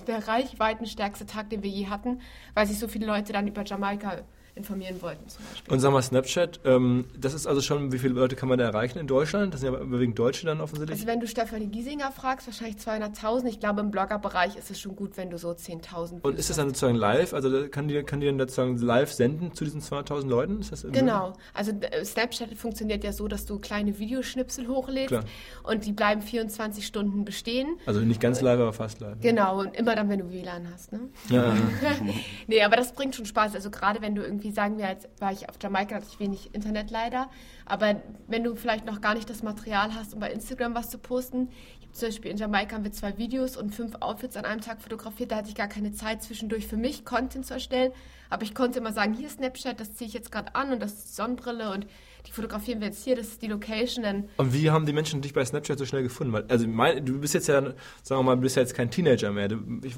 [0.06, 2.22] der reichweitenstärkste Tag, den wir je hatten,
[2.54, 4.22] weil sich so viele Leute dann über Jamaika
[4.60, 5.72] informieren wollten zum Beispiel.
[5.72, 8.64] Und sag mal, Snapchat, ähm, das ist also schon, wie viele Leute kann man da
[8.66, 9.52] erreichen in Deutschland?
[9.52, 10.98] Das sind ja überwiegend Deutsche dann offensichtlich.
[10.98, 13.46] Also wenn du Stefanie Giesinger fragst, wahrscheinlich 200.000.
[13.46, 16.56] Ich glaube, im Bloggerbereich ist es schon gut, wenn du so 10.000 Und ist das
[16.56, 17.34] dann sozusagen live?
[17.34, 20.60] Also kann die, kann die dann sozusagen live senden zu diesen 200.000 Leuten?
[20.60, 21.32] Ist das genau.
[21.54, 25.24] Also äh, Snapchat funktioniert ja so, dass du kleine Videoschnipsel hochlädst Klar.
[25.62, 27.76] und die bleiben 24 Stunden bestehen.
[27.86, 29.18] Also nicht ganz live, aber fast live.
[29.20, 30.92] Genau, und immer dann, wenn du WLAN hast.
[30.92, 31.00] Ne?
[31.28, 31.54] Ja.
[32.46, 33.54] nee, aber das bringt schon Spaß.
[33.54, 36.20] Also gerade wenn du irgendwie die sagen mir, als war ich auf Jamaika, hatte ich
[36.20, 37.30] wenig Internet leider.
[37.66, 40.98] Aber wenn du vielleicht noch gar nicht das Material hast, um bei Instagram was zu
[40.98, 41.48] posten,
[41.92, 45.32] zum Beispiel in Jamaika haben wir zwei Videos und fünf Outfits an einem Tag fotografiert.
[45.32, 47.92] Da hatte ich gar keine Zeit zwischendurch für mich, Content zu erstellen.
[48.28, 50.92] Aber ich konnte immer sagen, hier Snapchat, das ziehe ich jetzt gerade an und das
[50.92, 51.86] ist die Sonnenbrille und
[52.26, 54.04] die fotografieren wir jetzt hier, das ist die Location.
[54.04, 56.32] Dann und wie haben die Menschen dich bei Snapchat so schnell gefunden?
[56.32, 57.74] Weil, also mein, du bist jetzt ja, sagen
[58.04, 59.48] wir mal, du bist ja jetzt kein Teenager mehr.
[59.48, 59.96] Du, ich,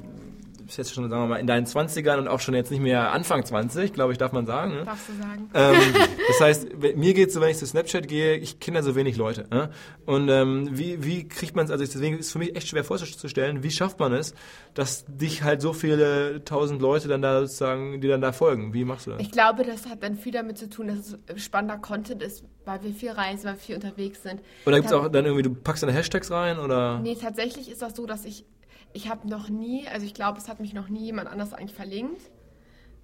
[0.77, 3.11] bist jetzt schon, sagen wir mal, in deinen 20ern und auch schon jetzt nicht mehr
[3.11, 4.73] Anfang 20, glaube ich, darf man sagen.
[4.73, 4.83] Ne?
[4.85, 5.49] Darfst du sagen.
[5.53, 5.93] Ähm,
[6.27, 8.95] das heißt, mir geht es so, wenn ich zu Snapchat gehe, ich kenne ja so
[8.95, 9.45] wenig Leute.
[9.51, 9.69] Ne?
[10.05, 12.83] Und ähm, wie, wie kriegt man es, also deswegen ist es für mich echt schwer
[12.83, 14.33] vorzustellen, wie schafft man es,
[14.73, 18.73] dass dich halt so viele tausend Leute dann da sozusagen, die dann da folgen.
[18.73, 19.21] Wie machst du das?
[19.21, 22.81] Ich glaube, das hat dann viel damit zu tun, dass es spannender Content ist, weil
[22.83, 24.41] wir viel reisen, weil wir viel unterwegs sind.
[24.65, 26.99] Oder gibt es auch dann irgendwie, du packst deine Hashtags rein oder?
[26.99, 28.45] Nee, tatsächlich ist das so, dass ich
[28.93, 31.73] ich habe noch nie, also ich glaube, es hat mich noch nie jemand anders eigentlich
[31.73, 32.21] verlinkt.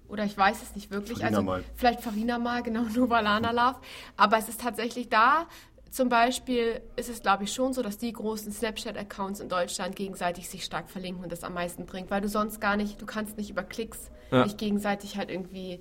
[0.08, 1.18] Oder ich weiß es nicht wirklich.
[1.18, 1.64] Farina also mal.
[1.74, 3.80] vielleicht Farina mal, genau, Novalana Love.
[4.16, 5.46] Aber es ist tatsächlich da.
[5.90, 10.48] Zum Beispiel ist es, glaube ich, schon so, dass die großen Snapchat-Accounts in Deutschland gegenseitig
[10.48, 13.36] sich stark verlinken und das am meisten bringt, weil du sonst gar nicht, du kannst
[13.36, 14.44] nicht über Klicks ja.
[14.44, 15.80] nicht gegenseitig halt irgendwie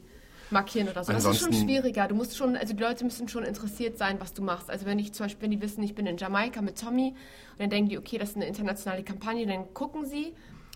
[0.52, 1.12] markieren oder so.
[1.12, 2.08] Das ist schon schwieriger.
[2.08, 4.70] Du musst schon, also die Leute müssen schon interessiert sein, was du machst.
[4.70, 7.60] Also wenn ich zum Beispiel, wenn die wissen, ich bin in Jamaika mit Tommy und
[7.60, 10.34] dann denken die, okay, das ist eine internationale Kampagne, dann gucken sie.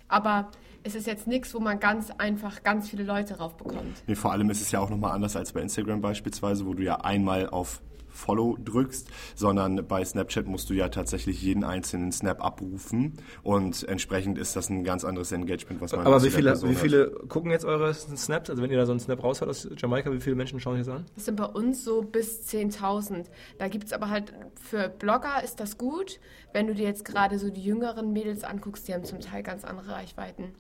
[0.07, 0.49] Aber
[0.83, 4.03] es ist jetzt nichts, wo man ganz einfach ganz viele Leute raufbekommt.
[4.05, 6.83] Nee, vor allem ist es ja auch nochmal anders als bei Instagram beispielsweise, wo du
[6.83, 7.81] ja einmal auf
[8.13, 14.37] Follow drückst, sondern bei Snapchat musst du ja tatsächlich jeden einzelnen Snap abrufen und entsprechend
[14.37, 17.65] ist das ein ganz anderes Engagement, was man Aber wie viele, wie viele gucken jetzt
[17.65, 18.49] eure Snaps?
[18.49, 20.87] Also wenn ihr da so einen Snap raushaut aus Jamaika, wie viele Menschen schauen das
[20.87, 21.05] an?
[21.15, 23.25] Das sind bei uns so bis 10.000.
[23.57, 26.19] Da gibt es aber halt, für Blogger ist das gut.
[26.53, 29.63] Wenn du dir jetzt gerade so die jüngeren Mädels anguckst, die haben zum Teil ganz
[29.63, 30.53] andere Reichweiten.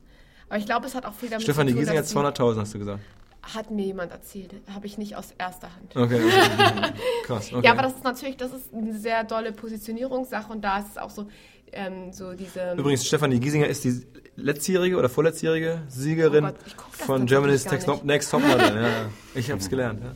[0.49, 2.35] Aber ich glaube, es hat auch viel damit Stefan, zu tun, Stefan, die Giesing hat
[2.37, 2.99] 200.000, hast du gesagt.
[3.43, 4.55] Hat mir jemand erzählt.
[4.73, 5.95] Habe ich nicht aus erster Hand.
[5.97, 6.21] Okay.
[7.25, 7.51] Krass.
[7.51, 7.65] Okay.
[7.65, 10.97] Ja, aber das ist natürlich, das ist eine sehr dolle Positionierungssache und da ist es
[10.97, 11.27] auch so,
[11.73, 12.73] ähm, so diese.
[12.77, 14.01] Übrigens, Stefanie Giesinger ist die
[14.37, 18.81] letztjährige oder vorletztjährige Siegerin oh Gott, von Germany's Next, Next Topmodel.
[18.81, 18.89] ja,
[19.35, 20.01] ich habe es gelernt.
[20.01, 20.13] Ja.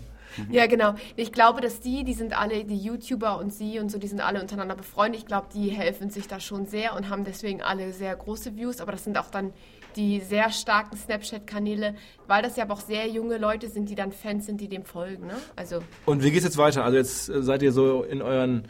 [0.49, 0.95] Ja, genau.
[1.15, 4.21] Ich glaube, dass die, die sind alle, die YouTuber und sie und so, die sind
[4.21, 5.21] alle untereinander befreundet.
[5.21, 8.79] Ich glaube, die helfen sich da schon sehr und haben deswegen alle sehr große Views.
[8.79, 9.53] Aber das sind auch dann
[9.97, 11.95] die sehr starken Snapchat-Kanäle,
[12.27, 15.27] weil das ja auch sehr junge Leute sind, die dann Fans sind, die dem folgen.
[15.27, 15.35] Ne?
[15.55, 16.85] Also Und wie geht es jetzt weiter?
[16.85, 18.65] Also jetzt äh, seid ihr so in euren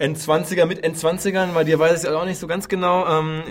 [0.00, 3.06] N20er mit N20ern, weil dir weiß ja auch nicht so ganz genau.
[3.06, 3.42] Ähm,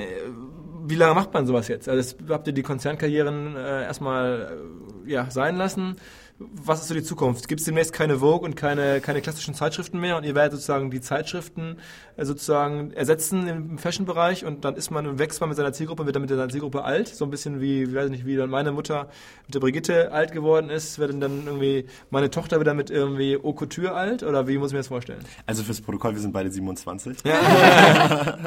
[0.86, 1.88] wie lange macht man sowas jetzt?
[1.88, 4.60] Also habt ihr die Konzernkarrieren äh, erstmal
[5.08, 5.96] äh, ja, sein lassen?
[6.40, 7.48] Was ist so die Zukunft?
[7.48, 10.92] Gibt es demnächst keine Vogue und keine, keine klassischen Zeitschriften mehr und ihr werdet sozusagen
[10.92, 11.78] die Zeitschriften
[12.18, 16.16] äh, sozusagen ersetzen im Fashion-Bereich und dann ist man, wächst man mit seiner Zielgruppe, wird
[16.16, 18.72] dann mit seiner Zielgruppe alt, so ein bisschen wie, ich weiß nicht, wie dann meine
[18.72, 19.10] Mutter
[19.46, 23.56] mit der Brigitte alt geworden ist, wird dann irgendwie meine Tochter wieder mit irgendwie Haute
[23.56, 25.24] Couture alt oder wie muss ich mir das vorstellen?
[25.46, 27.18] Also fürs Protokoll, wir sind beide 27.
[27.24, 28.38] Ja.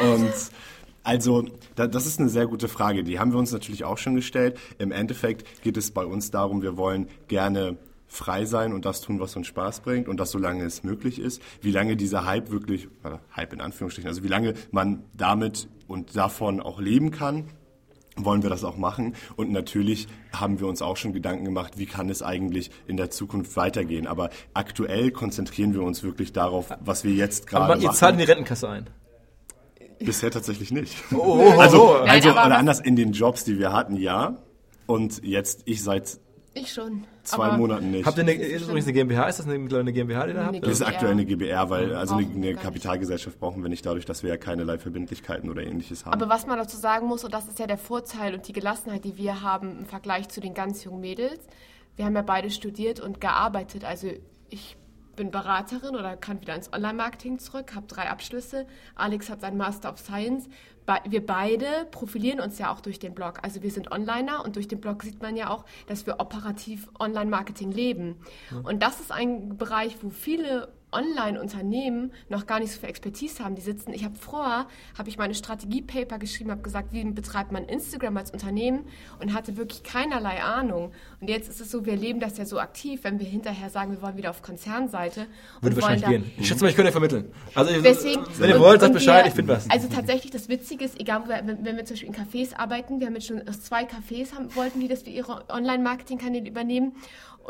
[0.02, 0.32] und
[1.02, 3.04] also, das ist eine sehr gute Frage.
[3.04, 4.58] Die haben wir uns natürlich auch schon gestellt.
[4.78, 7.76] Im Endeffekt geht es bei uns darum, wir wollen gerne
[8.06, 11.40] frei sein und das tun, was uns Spaß bringt und das solange es möglich ist.
[11.62, 16.16] Wie lange dieser Hype wirklich, äh, Hype in Anführungsstrichen, also wie lange man damit und
[16.16, 17.44] davon auch leben kann,
[18.16, 19.14] wollen wir das auch machen.
[19.36, 23.10] Und natürlich haben wir uns auch schon Gedanken gemacht, wie kann es eigentlich in der
[23.10, 24.06] Zukunft weitergehen.
[24.06, 27.72] Aber aktuell konzentrieren wir uns wirklich darauf, was wir jetzt gerade machen.
[27.72, 28.90] Aber ihr zahlt in die Rentenkasse ein.
[30.00, 30.96] Bisher tatsächlich nicht.
[31.12, 34.38] Oh, oh, oh, also, also oder anders in den Jobs, die wir hatten, ja.
[34.86, 36.18] Und jetzt ich seit
[36.52, 37.04] ich schon.
[37.22, 38.06] Zwei Monaten nicht.
[38.06, 39.28] Habt ihr eine, ist übrigens eine GmbH?
[39.28, 40.62] Ist das eine, eine GmbH, die ihr habt?
[40.64, 44.24] Das ist aktuell eine GbR, weil also eine, eine Kapitalgesellschaft brauchen wir nicht dadurch, dass
[44.24, 46.14] wir ja keinerlei Verbindlichkeiten oder ähnliches haben.
[46.14, 49.04] Aber was man dazu sagen muss, und das ist ja der Vorteil und die Gelassenheit,
[49.04, 51.38] die wir haben im Vergleich zu den ganz jungen Mädels.
[51.94, 53.84] Wir haben ja beide studiert und gearbeitet.
[53.84, 54.08] Also
[54.48, 54.76] ich
[55.20, 58.66] bin Beraterin oder kann wieder ins Online-Marketing zurück, habe drei Abschlüsse.
[58.94, 60.48] Alex hat seinen Master of Science.
[61.04, 63.40] Wir beide profilieren uns ja auch durch den Blog.
[63.42, 66.88] Also wir sind Onliner und durch den Blog sieht man ja auch, dass wir operativ
[66.98, 68.16] Online-Marketing leben.
[68.62, 73.54] Und das ist ein Bereich, wo viele Online-Unternehmen noch gar nicht so viel Expertise haben.
[73.54, 74.66] Die sitzen, ich habe vorher,
[74.96, 78.84] habe ich meine Strategiepaper geschrieben, habe gesagt, wie betreibt man Instagram als Unternehmen
[79.20, 80.92] und hatte wirklich keinerlei Ahnung.
[81.20, 83.92] Und jetzt ist es so, wir leben das ja so aktiv, wenn wir hinterher sagen,
[83.92, 85.26] wir wollen wieder auf Konzernseite.
[85.60, 86.30] Würde wahrscheinlich gehen.
[86.38, 87.32] Ich schätze mal, ich könnte ja vermitteln.
[87.54, 89.68] Also Deswegen, wenn ihr wollt, sagt Bescheid, ich finde was.
[89.70, 93.06] Also tatsächlich, das Witzige ist, egal, wenn, wenn wir zum Beispiel in Cafés arbeiten, wir
[93.06, 96.92] haben jetzt schon aus zwei Cafés haben, wollten die, dass wir ihre Online-Marketing-Kanäle übernehmen.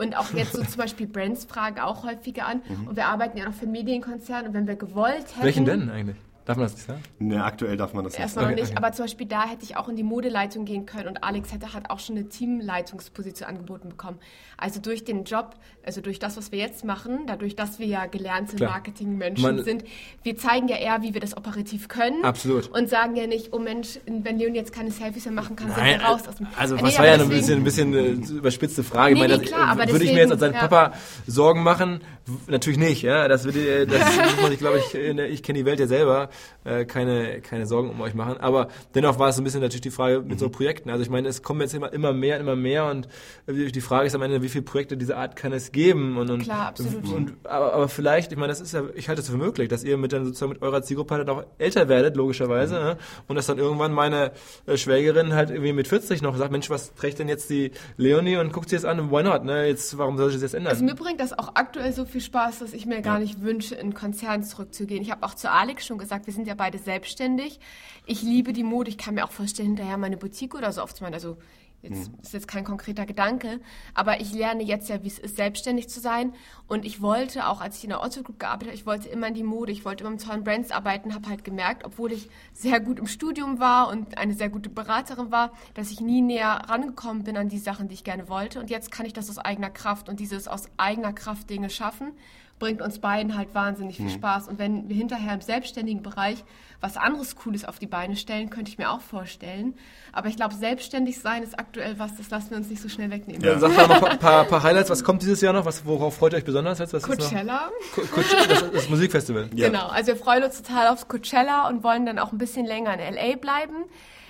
[0.01, 2.63] Und auch jetzt so zum Beispiel Brands fragen auch häufiger an.
[2.67, 2.89] Mhm.
[2.89, 4.49] Und wir arbeiten ja noch für Medienkonzerne.
[4.49, 5.45] Und wenn wir gewollt hätten...
[5.45, 6.17] Welchen denn eigentlich?
[6.51, 7.01] Darf man das nicht sagen?
[7.21, 8.57] Ne, aktuell darf man das nicht Erstmal sagen.
[8.57, 11.23] noch nicht, aber zum Beispiel da hätte ich auch in die Modeleitung gehen können und
[11.23, 14.19] Alex hätte hat auch schon eine Teamleitungsposition angeboten bekommen.
[14.57, 15.55] Also durch den Job,
[15.87, 18.63] also durch das, was wir jetzt machen, dadurch, dass wir ja gelernte.
[18.63, 19.85] Marketingmenschen sind,
[20.25, 22.25] wir zeigen ja eher, wie wir das operativ können.
[22.25, 22.67] Absolut.
[22.69, 25.77] Und sagen ja nicht, oh Mensch, wenn Leon jetzt keine Selfies mehr machen kann, sind
[25.79, 26.49] Nein, wir raus aus dem...
[26.59, 29.15] also Äh, was nee, war ja noch ein bisschen, deswegen- ein bisschen äh, überspitzte Frage.
[29.15, 30.69] Nee, ich meine, nee, das, klar, aber würde ich mir jetzt als deswegen, seinen ja.
[30.69, 30.97] Papa
[31.27, 32.01] Sorgen machen?
[32.49, 33.29] Natürlich nicht, ja.
[33.29, 35.81] Das würde, äh, das muss man sich, glaube ich, in der- ich kenne die Welt
[35.81, 36.29] ja selber,
[36.65, 38.39] äh, keine, keine Sorgen um euch machen.
[38.39, 40.91] Aber dennoch war es so ein bisschen natürlich die Frage mit so Projekten.
[40.91, 43.09] Also ich meine, es kommen jetzt immer, immer mehr, immer mehr und
[43.47, 46.17] äh, die Frage ist am Ende, wie viele Projekte dieser Art kann es geben?
[46.17, 47.13] Und, und, Klar, absolut.
[47.13, 49.85] Und, aber, aber vielleicht, ich meine, das ist ja, ich halte es für möglich, dass
[49.85, 52.97] ihr mit dann sozusagen mit eurer Zielgruppe halt auch älter werdet, logischerweise, ne?
[53.29, 54.33] und dass dann irgendwann meine
[54.67, 58.37] äh, Schwägerin halt irgendwie mit 40 noch sagt, Mensch, was trägt denn jetzt die Leonie
[58.37, 59.67] und guckt sie jetzt an, why not, ne?
[59.67, 60.73] Jetzt, warum soll ich das jetzt ändern?
[60.73, 63.75] Also mir bringt das auch aktuell so viel Spaß, dass ich mir gar nicht wünsche,
[63.75, 65.03] in Konzern zurückzugehen.
[65.03, 67.61] Ich habe auch zu Alex schon gesagt, wir sind ja beide selbstständig.
[68.07, 68.91] Ich liebe die Mode.
[68.91, 71.15] Ich kann mir auch vorstellen, hinterher meine Boutique oder so aufzumachen.
[71.15, 71.37] Also
[71.83, 73.61] jetzt ist jetzt kein konkreter Gedanke,
[73.95, 76.35] aber ich lerne jetzt ja, wie es ist, selbstständig zu sein.
[76.67, 79.29] Und ich wollte auch, als ich in der Otto Group gearbeitet habe, ich wollte immer
[79.29, 82.29] in die Mode, ich wollte immer mit tollen Brands arbeiten, habe halt gemerkt, obwohl ich
[82.53, 86.63] sehr gut im Studium war und eine sehr gute Beraterin war, dass ich nie näher
[86.69, 88.61] rangekommen bin an die Sachen, die ich gerne wollte.
[88.61, 92.13] Und jetzt kann ich das aus eigener Kraft und dieses aus eigener Kraft Dinge schaffen,
[92.61, 94.47] bringt uns beiden halt wahnsinnig viel Spaß.
[94.47, 96.45] Und wenn wir hinterher im selbstständigen Bereich
[96.81, 99.75] was anderes Cooles auf die Beine stellen, könnte ich mir auch vorstellen.
[100.13, 103.11] Aber ich glaube, selbstständig sein ist aktuell was, das lassen wir uns nicht so schnell
[103.11, 103.43] wegnehmen.
[103.43, 106.33] Dann Sag mal ein paar, paar Highlights, was kommt dieses Jahr noch, was, worauf freut
[106.33, 106.93] ihr euch besonders jetzt?
[106.93, 107.03] Was?
[107.03, 107.71] Coachella.
[107.95, 109.51] Co- Coach- das, das Musikfestival.
[109.55, 109.67] Ja.
[109.71, 112.93] Genau, also wir freuen uns total aufs Coachella und wollen dann auch ein bisschen länger
[112.95, 113.75] in LA bleiben.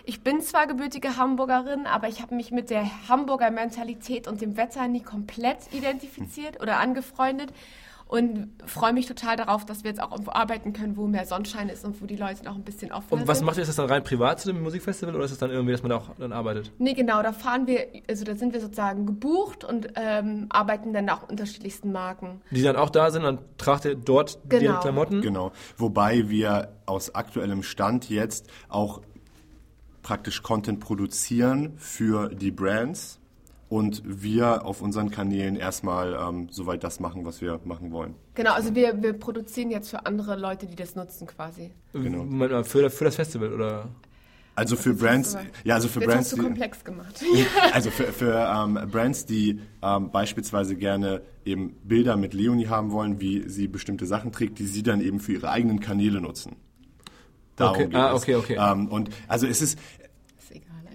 [0.05, 4.57] Ich bin zwar gebürtige Hamburgerin, aber ich habe mich mit der Hamburger Mentalität und dem
[4.57, 7.53] Wetter nie komplett identifiziert oder angefreundet
[8.11, 11.69] und freue mich total darauf, dass wir jetzt auch irgendwo arbeiten können, wo mehr Sonnenschein
[11.69, 13.47] ist und wo die Leute noch ein bisschen offener Und was sind.
[13.47, 13.63] macht ihr?
[13.63, 15.91] Ist das dann rein privat zu dem Musikfestival oder ist das dann irgendwie, dass man
[15.91, 16.73] da auch dann arbeitet?
[16.79, 21.09] Nee, genau, da fahren wir, also da sind wir sozusagen gebucht und ähm, arbeiten dann
[21.09, 22.41] auch unterschiedlichsten Marken.
[22.51, 24.81] Die dann auch da sind, dann tragt ihr dort die Genau.
[24.81, 25.21] Klamotten?
[25.21, 25.53] Genau.
[25.77, 29.03] Wobei wir aus aktuellem Stand jetzt auch
[30.03, 33.20] praktisch Content produzieren für die Brands
[33.71, 38.17] und wir auf unseren Kanälen erstmal ähm, soweit das machen, was wir machen wollen.
[38.35, 41.71] Genau, also wir, wir produzieren jetzt für andere Leute, die das nutzen quasi.
[41.93, 42.25] Genau.
[42.25, 43.89] Moment mal, Für, für das Festival oder?
[44.57, 47.25] Also für Brands, ja, also für Jetzt Brands, hast du die, komplex gemacht.
[47.73, 53.21] also für, für ähm, Brands, die ähm, beispielsweise gerne eben Bilder mit Leonie haben wollen,
[53.21, 56.57] wie sie bestimmte Sachen trägt, die sie dann eben für ihre eigenen Kanäle nutzen.
[57.55, 58.59] Darum Okay, geht ah, okay, okay.
[58.61, 59.79] Ähm, und also es ist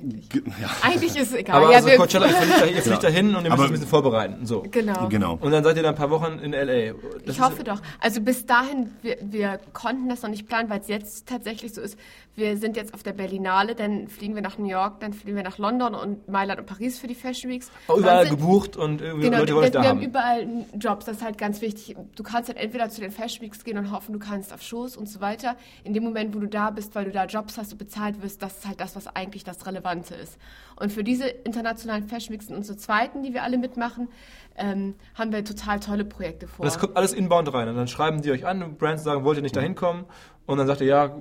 [0.05, 0.29] eigentlich.
[0.29, 1.57] ge- ja, Eigentlich ist es egal.
[1.61, 3.53] Aber ja, also wir, Coachella, ihr fliegt, da, ihr fliegt da hin und ihr müsst
[3.53, 4.45] Aber- ein bisschen vorbereiten.
[4.45, 4.63] So.
[4.71, 5.07] genau.
[5.09, 5.37] genau.
[5.41, 6.93] Und dann seid ihr dann ein paar Wochen in L.A.
[7.25, 7.81] Das Ich hoffe doch.
[7.99, 11.81] Also bis dahin, wir, wir konnten das noch nicht planen, weil es jetzt tatsächlich so
[11.81, 11.97] ist.
[12.37, 15.43] Wir sind jetzt auf der Berlinale, dann fliegen wir nach New York, dann fliegen wir
[15.43, 17.71] nach London und Mailand und Paris für die Fashion Weeks.
[17.87, 20.01] Auch überall sind- gebucht und irgendwie Genau, Leute wir, wollen wir da haben haben.
[20.01, 20.47] überall
[20.77, 21.95] Jobs, das ist halt ganz wichtig.
[22.17, 24.97] Du kannst halt entweder zu den Fashion Weeks gehen und hoffen, du kannst auf Shows
[24.97, 25.55] und so weiter.
[25.85, 28.41] In dem Moment, wo du da bist, weil du da Jobs hast und bezahlt wirst,
[28.41, 30.37] das ist halt das, was eigentlich das Relevante ist.
[30.75, 34.09] Und für diese internationalen Fashion Weeks und unsere zweiten, die wir alle mitmachen,
[34.57, 36.65] ähm, haben wir total tolle Projekte vor.
[36.65, 37.69] Das kommt alles inbound rein.
[37.69, 40.05] Und dann schreiben die euch an, Brands sagen, wollt ihr nicht da hinkommen?
[40.45, 41.15] Und dann sagt ihr, ja,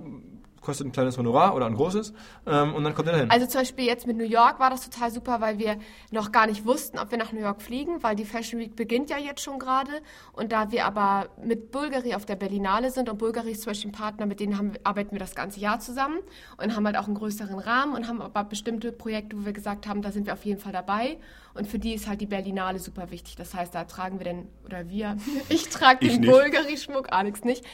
[0.65, 2.13] kostet ein kleines Honorar oder ein großes.
[2.47, 3.31] Ähm, und dann kommt ihr dahin.
[3.31, 5.77] Also zum Beispiel jetzt mit New York war das total super, weil wir
[6.11, 9.11] noch gar nicht wussten, ob wir nach New York fliegen, weil die Fashion Week beginnt
[9.11, 9.93] ja jetzt schon gerade.
[10.33, 13.91] Und da wir aber mit Bulgari auf der Berlinale sind und Bulgari ist zum Beispiel
[13.91, 16.19] ein Partner, mit denen haben, arbeiten wir das ganze Jahr zusammen
[16.57, 19.87] und haben halt auch einen größeren Rahmen und haben aber bestimmte Projekte, wo wir gesagt
[19.87, 21.19] haben, da sind wir auf jeden Fall dabei.
[21.55, 23.37] Und für die ist halt die Berlinale super wichtig.
[23.37, 25.17] Das heißt, da tragen wir denn, oder wir,
[25.49, 26.23] ich trage den.
[26.23, 27.65] Bulgari-Schmuck, Alex nicht.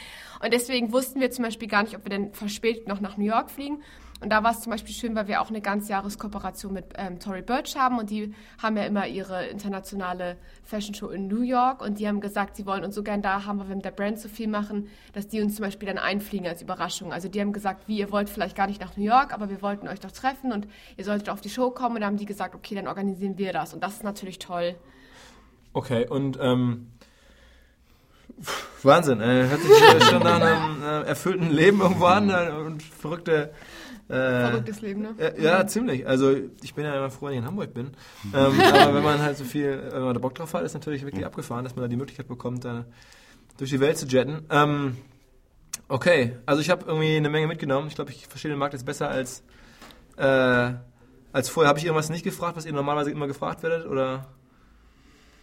[0.42, 3.24] Und deswegen wussten wir zum Beispiel gar nicht, ob wir denn verspätet noch nach New
[3.24, 3.82] York fliegen.
[4.20, 7.40] Und da war es zum Beispiel schön, weil wir auch eine Ganzjahreskooperation mit ähm, Tory
[7.40, 11.98] Burch haben und die haben ja immer ihre internationale Fashion Show in New York und
[11.98, 14.18] die haben gesagt, sie wollen uns so gern da haben, weil wir mit der Brand
[14.18, 17.14] so viel machen, dass die uns zum Beispiel dann einfliegen als Überraschung.
[17.14, 19.62] Also die haben gesagt, wie, ihr wollt vielleicht gar nicht nach New York, aber wir
[19.62, 20.68] wollten euch doch treffen und
[20.98, 23.54] ihr solltet auf die Show kommen und dann haben die gesagt, okay, dann organisieren wir
[23.54, 24.74] das und das ist natürlich toll.
[25.72, 26.88] Okay, und ähm,
[28.82, 33.52] Wahnsinn, äh, hört sich schon nach einem äh, erfüllten Leben irgendwo an äh, und verrückte.
[34.10, 35.14] Äh, Verrücktes Leben, ne?
[35.18, 36.06] äh, ja, ziemlich.
[36.06, 37.92] Also ich bin ja immer froh, wenn ich in Hamburg bin.
[38.34, 41.04] Ähm, aber wenn man halt so viel, wenn man da Bock drauf hat, ist natürlich
[41.04, 42.84] wirklich abgefahren, dass man da die Möglichkeit bekommt, da
[43.58, 44.42] durch die Welt zu jetten.
[44.50, 44.96] Ähm,
[45.88, 47.86] okay, also ich habe irgendwie eine Menge mitgenommen.
[47.88, 49.44] Ich glaube, ich verstehe den Markt jetzt besser als
[50.16, 50.72] äh,
[51.32, 51.68] als vorher.
[51.68, 53.86] Habe ich irgendwas nicht gefragt, was ihr normalerweise immer gefragt werdet?
[53.86, 54.26] Oder?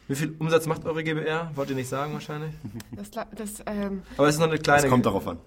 [0.08, 1.52] Wie viel Umsatz macht eure GBR?
[1.56, 2.52] Wollt ihr nicht sagen wahrscheinlich?
[2.96, 4.84] Das, das, ähm, aber es ist noch eine kleine.
[4.84, 5.38] Es kommt darauf an.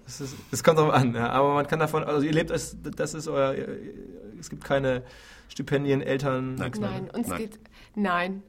[0.51, 1.29] Es kommt darauf an, ja.
[1.29, 3.55] Aber man kann davon, also ihr lebt, als, das ist euer,
[4.39, 5.03] es gibt keine
[5.47, 6.55] Stipendien, Eltern.
[6.55, 7.37] Nein, nein uns nein.
[7.39, 7.59] geht,
[7.95, 8.43] nein.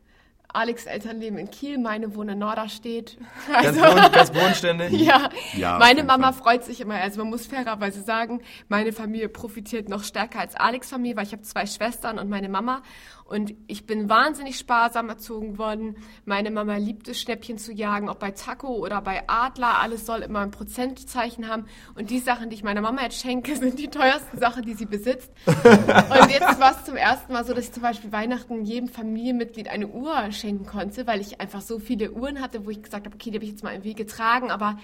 [0.53, 3.17] Alex Eltern leben in Kiel, meine wohnen in Norderstedt.
[3.53, 4.93] Also, ganz, bodenständig?
[5.01, 5.29] ja.
[5.55, 5.79] ja.
[5.79, 6.43] Meine Mama Fall.
[6.43, 6.95] freut sich immer.
[6.95, 11.33] Also man muss fairerweise sagen, meine Familie profitiert noch stärker als Alex Familie, weil ich
[11.33, 12.83] habe zwei Schwestern und meine Mama.
[13.25, 15.97] Und ich bin wahnsinnig sparsam erzogen worden.
[16.27, 19.81] Meine Mama liebt es, Schnäppchen zu jagen, ob bei Taco oder bei Adler.
[19.81, 21.65] Alles soll immer ein Prozentzeichen haben.
[21.95, 24.85] Und die Sachen, die ich meiner Mama jetzt schenke, sind die teuersten Sachen, die sie
[24.85, 25.31] besitzt.
[25.47, 29.69] und jetzt war es zum ersten Mal so, dass ich zum Beispiel Weihnachten jedem Familienmitglied
[29.69, 33.15] eine Uhr schenken konnte, weil ich einfach so viele Uhren hatte, wo ich gesagt habe,
[33.15, 34.77] okay, die habe ich jetzt mal irgendwie getragen, aber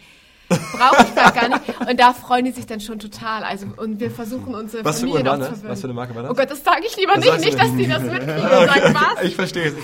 [0.49, 1.81] brauche ich da gar nicht.
[1.89, 3.45] Und da freuen die sich dann schon total.
[3.45, 6.23] Also, und wir versuchen unsere was Familie für noch zu Was für eine Marke war
[6.23, 6.33] das?
[6.33, 8.95] Oh Gott, das sage ich lieber das nicht, nicht, dass die das mitkriegen und sagen,
[8.95, 9.25] was?
[9.25, 9.75] Ich verstehe es.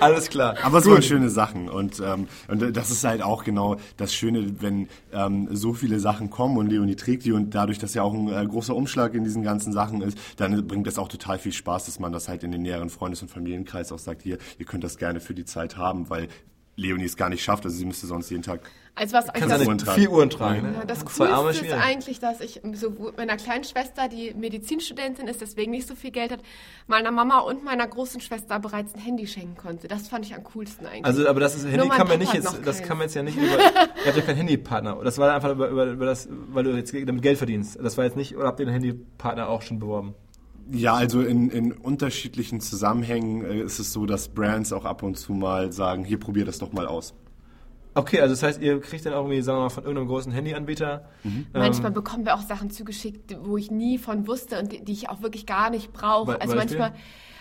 [0.00, 0.56] Alles klar.
[0.62, 1.68] Aber es waren schöne Sachen.
[1.68, 6.30] Und, ähm, und das ist halt auch genau das Schöne, wenn ähm, so viele Sachen
[6.30, 9.24] kommen und Leonie trägt die und dadurch, dass ja auch ein äh, großer Umschlag in
[9.24, 12.44] diesen ganzen Sachen ist, dann bringt das auch total viel Spaß, dass man das halt
[12.44, 15.44] in den näheren Freundes- und Familienkreis auch sagt, hier, ihr könnt das gerne für die
[15.44, 16.28] Zeit haben, weil
[16.76, 17.64] Leonie es gar nicht schafft.
[17.64, 20.62] Also sie müsste sonst jeden Tag also was Kannst du nicht vier Uhren tragen.
[20.62, 20.74] Ne?
[20.76, 25.70] Ja, das Coolste ist eigentlich, dass ich so meiner kleinen Schwester, die Medizinstudentin ist, deswegen
[25.70, 26.40] nicht so viel Geld hat,
[26.86, 29.88] meiner Mama und meiner großen Schwester bereits ein Handy schenken konnte.
[29.88, 31.06] Das fand ich am coolsten eigentlich.
[31.06, 33.38] Also, aber das ist, Handy kann man nicht jetzt, das kann man jetzt ja nicht
[33.38, 35.00] über, ihr habt ja keinen Handypartner.
[35.02, 37.78] Das war einfach über, über, über das, weil du jetzt damit Geld verdienst.
[37.82, 40.14] Das war jetzt nicht, oder habt ihr den Handypartner auch schon beworben?
[40.70, 45.16] Ja, also in, in unterschiedlichen Zusammenhängen äh, ist es so, dass Brands auch ab und
[45.16, 47.14] zu mal sagen, hier probier das doch mal aus.
[47.94, 50.32] Okay, also das heißt, ihr kriegt dann auch irgendwie, sagen wir mal, von irgendeinem großen
[50.32, 51.04] Handyanbieter.
[51.24, 51.46] Mhm.
[51.52, 54.92] manchmal ähm, bekommen wir auch Sachen zugeschickt, wo ich nie von wusste und die, die
[54.92, 56.40] ich auch wirklich gar nicht brauche.
[56.40, 56.94] Also manchmal.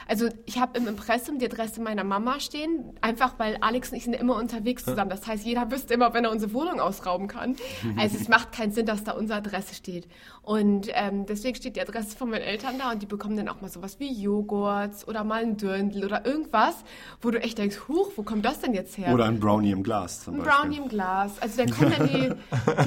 [0.08, 4.04] Also ich habe im Impressum die Adresse meiner Mama stehen, einfach weil Alex und ich
[4.04, 5.10] sind immer unterwegs zusammen.
[5.10, 7.56] Das heißt, jeder wüsste immer, wenn er unsere Wohnung ausrauben kann.
[7.98, 10.08] Also es macht keinen Sinn, dass da unsere Adresse steht.
[10.44, 13.62] Und ähm, deswegen steht die Adresse von meinen Eltern da und die bekommen dann auch
[13.62, 16.76] mal sowas wie Joghurts oder mal ein Dirndl oder irgendwas,
[17.22, 19.14] wo du echt denkst, huch, wo kommt das denn jetzt her?
[19.14, 20.62] Oder ein Brownie im Glas zum Ein Beispiel.
[20.62, 21.40] Brownie im Glas.
[21.40, 22.30] Also dann kommen dann die,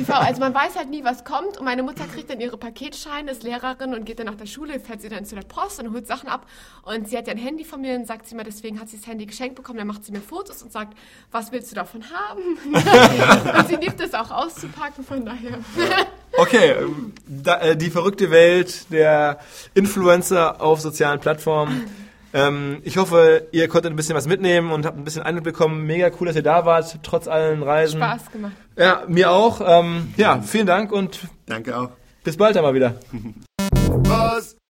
[0.05, 3.31] die also man weiß halt nie, was kommt und meine Mutter kriegt dann ihre Paketscheine,
[3.31, 5.93] ist Lehrerin und geht dann nach der Schule, fährt sie dann zu der Post und
[5.93, 6.47] holt Sachen ab
[6.83, 8.98] und sie hat ja ein Handy von mir und sagt sie mir, deswegen hat sie
[8.98, 10.96] das Handy geschenkt bekommen, dann macht sie mir Fotos und sagt,
[11.30, 12.59] was willst du davon haben?
[13.59, 15.59] und sie liebt es auch auszupacken, von daher.
[16.36, 16.74] Okay,
[17.28, 19.38] da, äh, die verrückte Welt der
[19.74, 21.86] Influencer auf sozialen Plattformen.
[22.32, 25.86] Ähm, ich hoffe, ihr konntet ein bisschen was mitnehmen und habt ein bisschen Eindruck bekommen.
[25.86, 28.00] Mega cool, dass ihr da wart, trotz allen Reisen.
[28.00, 28.52] Spaß gemacht.
[28.76, 29.61] Ja, mir auch.
[29.64, 31.90] Ähm, ja, vielen Dank und danke auch.
[32.24, 32.96] Bis bald einmal wieder.